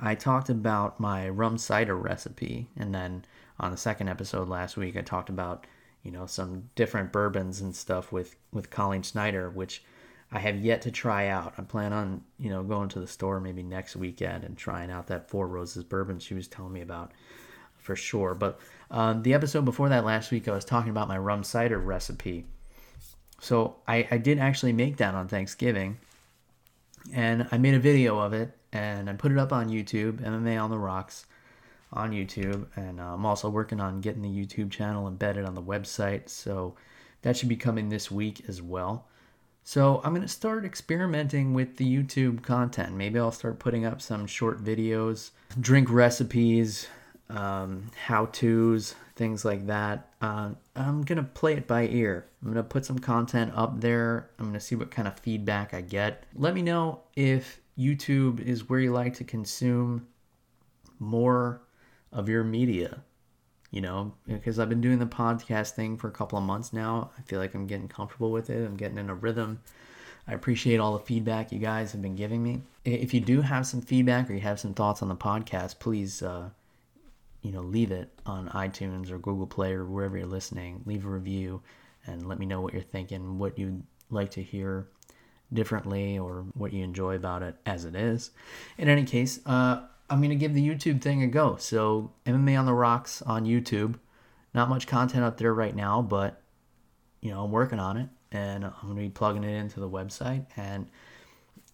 I 0.00 0.16
talked 0.16 0.48
about 0.48 0.98
my 0.98 1.28
rum 1.28 1.56
cider 1.56 1.96
recipe, 1.96 2.68
and 2.76 2.92
then 2.92 3.24
on 3.60 3.70
the 3.70 3.76
second 3.76 4.08
episode 4.08 4.48
last 4.48 4.76
week 4.76 4.96
I 4.96 5.02
talked 5.02 5.28
about 5.28 5.66
you 6.02 6.10
know 6.10 6.26
some 6.26 6.68
different 6.74 7.12
bourbons 7.12 7.60
and 7.60 7.74
stuff 7.74 8.10
with 8.10 8.34
with 8.52 8.70
Colleen 8.70 9.02
Schneider, 9.02 9.48
which 9.48 9.84
I 10.32 10.40
have 10.40 10.58
yet 10.58 10.82
to 10.82 10.90
try 10.90 11.28
out. 11.28 11.54
I 11.56 11.62
plan 11.62 11.92
on 11.92 12.24
you 12.38 12.50
know 12.50 12.64
going 12.64 12.88
to 12.90 12.98
the 13.00 13.06
store 13.06 13.38
maybe 13.38 13.62
next 13.62 13.94
weekend 13.94 14.42
and 14.42 14.58
trying 14.58 14.90
out 14.90 15.06
that 15.06 15.30
Four 15.30 15.46
Roses 15.46 15.84
bourbon 15.84 16.18
she 16.18 16.34
was 16.34 16.48
telling 16.48 16.72
me 16.72 16.80
about 16.80 17.12
for 17.82 17.96
sure. 17.96 18.34
But 18.34 18.58
um, 18.90 19.22
the 19.22 19.34
episode 19.34 19.64
before 19.64 19.88
that 19.90 20.04
last 20.04 20.30
week, 20.30 20.48
I 20.48 20.52
was 20.52 20.64
talking 20.64 20.90
about 20.90 21.08
my 21.08 21.18
rum 21.18 21.44
cider 21.44 21.78
recipe. 21.78 22.46
So 23.40 23.76
I, 23.86 24.06
I 24.10 24.18
did 24.18 24.38
actually 24.38 24.72
make 24.72 24.98
that 24.98 25.14
on 25.14 25.28
Thanksgiving, 25.28 25.98
and 27.12 27.48
I 27.50 27.58
made 27.58 27.74
a 27.74 27.80
video 27.80 28.18
of 28.18 28.32
it 28.32 28.56
and 28.72 29.10
I 29.10 29.12
put 29.12 29.32
it 29.32 29.38
up 29.38 29.52
on 29.52 29.68
YouTube, 29.68 30.20
MMA 30.20 30.62
on 30.62 30.70
the 30.70 30.78
Rocks 30.78 31.26
on 31.92 32.10
YouTube, 32.10 32.66
and 32.74 33.00
uh, 33.00 33.14
I'm 33.14 33.26
also 33.26 33.50
working 33.50 33.80
on 33.80 34.00
getting 34.00 34.22
the 34.22 34.28
YouTube 34.28 34.70
channel 34.70 35.06
embedded 35.06 35.44
on 35.44 35.54
the 35.54 35.62
website, 35.62 36.28
so 36.28 36.74
that 37.20 37.36
should 37.36 37.50
be 37.50 37.56
coming 37.56 37.90
this 37.90 38.10
week 38.10 38.42
as 38.48 38.62
well. 38.62 39.08
So 39.64 40.00
I'm 40.02 40.12
going 40.12 40.22
to 40.22 40.28
start 40.28 40.64
experimenting 40.64 41.54
with 41.54 41.76
the 41.76 41.84
YouTube 41.84 42.42
content. 42.42 42.94
Maybe 42.94 43.18
I'll 43.18 43.30
start 43.30 43.58
putting 43.58 43.84
up 43.84 44.00
some 44.00 44.26
short 44.26 44.64
videos, 44.64 45.30
drink 45.60 45.88
recipes, 45.90 46.88
um, 47.32 47.90
how 47.96 48.26
to's, 48.26 48.94
things 49.16 49.44
like 49.44 49.66
that. 49.66 50.08
Uh, 50.20 50.50
I'm 50.76 51.02
going 51.02 51.16
to 51.16 51.24
play 51.24 51.54
it 51.54 51.66
by 51.66 51.86
ear. 51.88 52.26
I'm 52.42 52.52
going 52.52 52.62
to 52.62 52.68
put 52.68 52.84
some 52.84 52.98
content 52.98 53.52
up 53.54 53.80
there. 53.80 54.30
I'm 54.38 54.46
going 54.46 54.54
to 54.54 54.60
see 54.60 54.74
what 54.74 54.90
kind 54.90 55.08
of 55.08 55.18
feedback 55.18 55.74
I 55.74 55.80
get. 55.80 56.24
Let 56.34 56.54
me 56.54 56.62
know 56.62 57.00
if 57.16 57.60
YouTube 57.78 58.40
is 58.40 58.68
where 58.68 58.80
you 58.80 58.92
like 58.92 59.14
to 59.14 59.24
consume 59.24 60.06
more 60.98 61.62
of 62.12 62.28
your 62.28 62.44
media. 62.44 63.02
You 63.70 63.80
know, 63.80 64.12
because 64.26 64.58
I've 64.58 64.68
been 64.68 64.82
doing 64.82 64.98
the 64.98 65.06
podcast 65.06 65.70
thing 65.70 65.96
for 65.96 66.08
a 66.08 66.12
couple 66.12 66.36
of 66.36 66.44
months 66.44 66.74
now. 66.74 67.10
I 67.18 67.22
feel 67.22 67.38
like 67.38 67.54
I'm 67.54 67.66
getting 67.66 67.88
comfortable 67.88 68.30
with 68.30 68.50
it. 68.50 68.66
I'm 68.66 68.76
getting 68.76 68.98
in 68.98 69.08
a 69.08 69.14
rhythm. 69.14 69.62
I 70.28 70.34
appreciate 70.34 70.78
all 70.78 70.92
the 70.92 71.04
feedback 71.04 71.50
you 71.50 71.58
guys 71.58 71.92
have 71.92 72.02
been 72.02 72.14
giving 72.14 72.42
me. 72.42 72.60
If 72.84 73.14
you 73.14 73.20
do 73.20 73.40
have 73.40 73.66
some 73.66 73.80
feedback 73.80 74.28
or 74.28 74.34
you 74.34 74.40
have 74.40 74.60
some 74.60 74.74
thoughts 74.74 75.00
on 75.00 75.08
the 75.08 75.16
podcast, 75.16 75.78
please, 75.78 76.22
uh, 76.22 76.50
you 77.42 77.52
know, 77.52 77.60
leave 77.60 77.90
it 77.90 78.08
on 78.24 78.48
iTunes 78.50 79.10
or 79.10 79.18
Google 79.18 79.46
Play 79.46 79.72
or 79.72 79.84
wherever 79.84 80.16
you're 80.16 80.26
listening. 80.26 80.82
Leave 80.86 81.04
a 81.04 81.08
review 81.08 81.62
and 82.06 82.26
let 82.26 82.38
me 82.38 82.46
know 82.46 82.60
what 82.60 82.72
you're 82.72 82.82
thinking, 82.82 83.38
what 83.38 83.58
you'd 83.58 83.82
like 84.10 84.30
to 84.32 84.42
hear 84.42 84.88
differently, 85.52 86.18
or 86.18 86.46
what 86.54 86.72
you 86.72 86.82
enjoy 86.82 87.14
about 87.14 87.42
it 87.42 87.56
as 87.66 87.84
it 87.84 87.94
is. 87.94 88.30
In 88.78 88.88
any 88.88 89.04
case, 89.04 89.40
uh, 89.44 89.82
I'm 90.08 90.18
going 90.18 90.30
to 90.30 90.36
give 90.36 90.54
the 90.54 90.66
YouTube 90.66 91.02
thing 91.02 91.22
a 91.22 91.26
go. 91.26 91.56
So, 91.56 92.12
MMA 92.26 92.58
on 92.58 92.66
the 92.66 92.74
Rocks 92.74 93.22
on 93.22 93.44
YouTube. 93.44 93.96
Not 94.54 94.68
much 94.68 94.86
content 94.86 95.24
up 95.24 95.38
there 95.38 95.54
right 95.54 95.74
now, 95.74 96.02
but, 96.02 96.42
you 97.20 97.30
know, 97.30 97.44
I'm 97.44 97.50
working 97.50 97.78
on 97.78 97.96
it 97.96 98.08
and 98.30 98.64
I'm 98.64 98.72
going 98.82 98.96
to 98.96 99.02
be 99.02 99.08
plugging 99.08 99.44
it 99.44 99.54
into 99.54 99.80
the 99.80 99.88
website. 99.88 100.44
And 100.56 100.88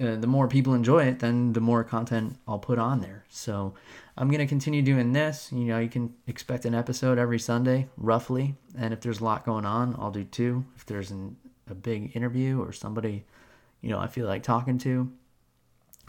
uh, 0.00 0.16
the 0.16 0.26
more 0.26 0.48
people 0.48 0.74
enjoy 0.74 1.04
it, 1.04 1.18
then 1.18 1.52
the 1.52 1.60
more 1.60 1.82
content 1.82 2.38
I'll 2.46 2.58
put 2.58 2.78
on 2.78 3.00
there. 3.00 3.24
So, 3.28 3.74
I'm 4.18 4.28
going 4.28 4.40
to 4.40 4.46
continue 4.46 4.82
doing 4.82 5.12
this. 5.12 5.50
You 5.52 5.66
know, 5.66 5.78
you 5.78 5.88
can 5.88 6.12
expect 6.26 6.64
an 6.64 6.74
episode 6.74 7.18
every 7.18 7.38
Sunday, 7.38 7.88
roughly. 7.96 8.56
And 8.76 8.92
if 8.92 9.00
there's 9.00 9.20
a 9.20 9.24
lot 9.24 9.46
going 9.46 9.64
on, 9.64 9.94
I'll 9.96 10.10
do 10.10 10.24
two. 10.24 10.64
If 10.74 10.86
there's 10.86 11.12
an, 11.12 11.36
a 11.70 11.74
big 11.74 12.16
interview 12.16 12.60
or 12.60 12.72
somebody, 12.72 13.24
you 13.80 13.90
know, 13.90 14.00
I 14.00 14.08
feel 14.08 14.26
like 14.26 14.42
talking 14.42 14.76
to 14.78 15.12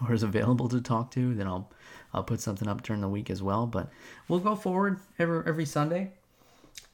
or 0.08 0.14
is 0.14 0.24
available 0.24 0.68
to 0.70 0.82
talk 0.82 1.12
to, 1.12 1.36
then 1.36 1.46
I'll 1.46 1.72
I'll 2.12 2.24
put 2.24 2.42
something 2.42 2.68
up 2.68 2.82
during 2.82 3.02
the 3.02 3.08
week 3.08 3.30
as 3.30 3.44
well. 3.44 3.68
But 3.68 3.90
we'll 4.28 4.40
go 4.40 4.56
forward 4.56 5.00
every 5.20 5.44
every 5.46 5.66
Sunday, 5.66 6.14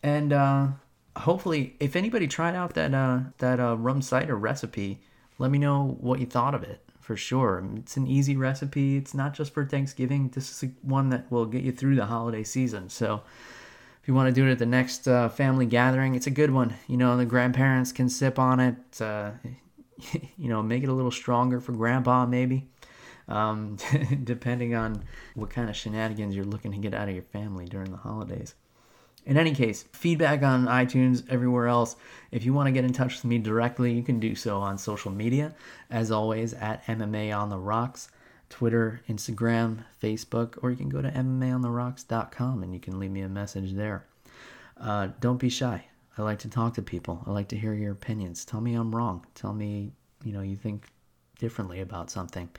and 0.03 0.33
uh, 0.33 0.67
hopefully, 1.15 1.75
if 1.79 1.95
anybody 1.95 2.27
tried 2.27 2.55
out 2.55 2.73
that 2.73 2.93
uh, 2.93 3.19
that 3.37 3.59
uh, 3.59 3.77
rum 3.77 4.01
cider 4.01 4.35
recipe, 4.35 4.99
let 5.37 5.51
me 5.51 5.57
know 5.57 5.97
what 5.99 6.19
you 6.19 6.25
thought 6.25 6.55
of 6.55 6.63
it 6.63 6.81
for 6.99 7.15
sure. 7.15 7.63
It's 7.77 7.97
an 7.97 8.07
easy 8.07 8.35
recipe. 8.35 8.97
It's 8.97 9.13
not 9.13 9.33
just 9.33 9.53
for 9.53 9.65
Thanksgiving. 9.65 10.29
This 10.29 10.63
is 10.63 10.69
one 10.81 11.09
that 11.09 11.31
will 11.31 11.45
get 11.45 11.63
you 11.63 11.71
through 11.71 11.95
the 11.95 12.05
holiday 12.05 12.43
season. 12.43 12.89
So. 12.89 13.21
If 14.01 14.09
you 14.09 14.13
want 14.13 14.27
to 14.27 14.39
do 14.39 14.47
it 14.47 14.51
at 14.51 14.59
the 14.59 14.67
next 14.67 15.07
uh, 15.07 15.29
family 15.29 15.65
gathering, 15.65 16.13
it's 16.13 16.27
a 16.27 16.29
good 16.29 16.51
one. 16.51 16.75
You 16.85 16.95
know, 16.95 17.17
the 17.17 17.25
grandparents 17.25 17.91
can 17.91 18.07
sip 18.07 18.37
on 18.37 18.59
it. 18.59 19.01
Uh, 19.01 19.31
you 20.37 20.47
know, 20.47 20.61
make 20.61 20.83
it 20.83 20.89
a 20.89 20.93
little 20.93 21.09
stronger 21.09 21.59
for 21.59 21.71
grandpa, 21.71 22.27
maybe 22.27 22.67
um, 23.27 23.77
depending 24.23 24.75
on 24.75 25.03
what 25.33 25.49
kind 25.49 25.69
of 25.69 25.75
shenanigans 25.75 26.35
you're 26.35 26.45
looking 26.45 26.71
to 26.71 26.77
get 26.77 26.93
out 26.93 27.07
of 27.07 27.13
your 27.13 27.23
family 27.23 27.65
during 27.65 27.91
the 27.91 27.97
holidays. 27.97 28.55
In 29.25 29.37
any 29.37 29.55
case, 29.55 29.83
feedback 29.91 30.43
on 30.43 30.67
iTunes, 30.67 31.23
everywhere 31.29 31.67
else. 31.67 31.95
If 32.31 32.45
you 32.45 32.53
want 32.53 32.67
to 32.67 32.71
get 32.71 32.85
in 32.85 32.93
touch 32.93 33.15
with 33.15 33.25
me 33.25 33.39
directly, 33.39 33.91
you 33.91 34.03
can 34.03 34.19
do 34.19 34.35
so 34.35 34.59
on 34.59 34.77
social 34.77 35.11
media. 35.11 35.55
As 35.89 36.11
always, 36.11 36.53
at 36.53 36.85
MMA 36.85 37.35
on 37.35 37.49
the 37.49 37.57
Rocks, 37.57 38.09
Twitter, 38.49 39.01
Instagram, 39.09 39.83
Facebook, 40.01 40.59
or 40.61 40.69
you 40.69 40.77
can 40.77 40.89
go 40.89 41.01
to 41.01 41.09
MMAonTheRocks.com 41.09 42.61
and 42.61 42.73
you 42.73 42.79
can 42.79 42.99
leave 42.99 43.11
me 43.11 43.21
a 43.21 43.29
message 43.29 43.73
there. 43.73 44.05
Uh, 44.79 45.09
don't 45.19 45.39
be 45.39 45.49
shy. 45.49 45.85
I 46.17 46.21
like 46.21 46.39
to 46.39 46.49
talk 46.49 46.75
to 46.75 46.81
people. 46.81 47.23
I 47.25 47.31
like 47.31 47.47
to 47.49 47.57
hear 47.57 47.73
your 47.73 47.91
opinions. 47.91 48.45
Tell 48.45 48.61
me 48.61 48.75
I'm 48.75 48.95
wrong. 48.95 49.25
Tell 49.33 49.53
me, 49.53 49.91
you 50.23 50.33
know, 50.33 50.41
you 50.41 50.55
think 50.55 50.85
differently 51.39 51.81
about 51.81 52.11
something. 52.11 52.49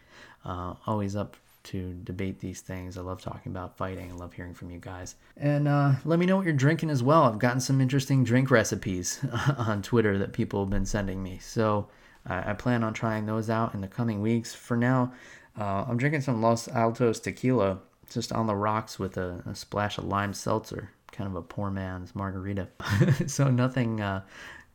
Uh, 0.45 0.75
always 0.87 1.15
up 1.17 1.37
to 1.67 1.95
debate 2.05 2.41
these 2.41 2.61
things. 2.61 2.97
I 2.97 3.03
love 3.03 3.21
talking 3.21 3.53
about 3.53 3.77
fighting. 3.77 4.11
I 4.11 4.15
love 4.15 4.33
hearing 4.33 4.55
from 4.55 4.71
you 4.71 4.79
guys. 4.79 5.17
And 5.37 5.69
uh, 5.69 5.93
let 6.05 6.19
me 6.19 6.27
know 6.27 6.37
what 6.37 6.45
you're 6.45 6.55
drinking 6.55 6.91
as 6.91 7.03
well. 7.03 7.25
I've 7.25 7.39
gotten 7.39 7.61
some 7.61 7.81
interesting 7.81 8.25
drink 8.25 8.51
recipes 8.51 9.25
on 9.59 9.83
Twitter 9.83 10.19
that 10.19 10.33
people 10.33 10.61
have 10.61 10.71
been 10.71 10.87
sending 10.87 11.23
me. 11.23 11.39
So 11.41 11.89
uh, 12.29 12.43
I 12.47 12.53
plan 12.55 12.85
on 12.85 12.95
trying 12.95 13.27
those 13.27 13.51
out 13.51 13.75
in 13.75 13.81
the 13.81 13.89
coming 13.89 14.21
weeks. 14.23 14.55
For 14.55 14.77
now, 14.77 15.13
uh, 15.59 15.85
I'm 15.89 15.97
drinking 15.97 16.23
some 16.23 16.43
Los 16.43 16.69
Altos 16.69 17.21
tequila 17.21 17.79
just 18.11 18.33
on 18.33 18.47
the 18.47 18.57
rocks 18.57 18.99
with 18.99 19.17
a, 19.17 19.43
a 19.47 19.55
splash 19.55 19.99
of 19.99 20.05
lime 20.05 20.35
seltzer. 20.35 20.91
Kind 21.13 21.29
of 21.29 21.37
a 21.37 21.43
poor 21.43 21.71
man's 21.71 22.15
margarita. 22.15 22.69
so 23.27 23.51
nothing 23.51 24.01
uh, 24.01 24.23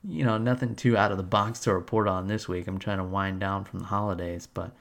you 0.03 0.23
know, 0.23 0.37
nothing 0.37 0.75
too 0.75 0.97
out 0.97 1.11
of 1.11 1.17
the 1.17 1.23
box 1.23 1.59
to 1.61 1.73
report 1.73 2.07
on 2.07 2.27
this 2.27 2.47
week. 2.47 2.67
I'm 2.67 2.79
trying 2.79 2.97
to 2.97 3.03
wind 3.03 3.39
down 3.39 3.65
from 3.65 3.79
the 3.79 3.85
holidays, 3.85 4.47
but 4.51 4.71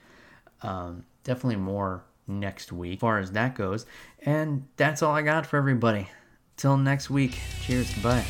um, 0.62 1.04
definitely 1.24 1.56
more 1.56 2.04
next 2.26 2.72
week 2.72 2.98
as 2.98 3.00
far 3.00 3.18
as 3.18 3.32
that 3.32 3.54
goes. 3.54 3.86
And 4.20 4.66
that's 4.76 5.02
all 5.02 5.14
I 5.14 5.22
got 5.22 5.46
for 5.46 5.56
everybody. 5.56 6.08
Till 6.56 6.76
next 6.76 7.10
week, 7.10 7.38
cheers, 7.62 7.92
goodbye. 7.94 8.24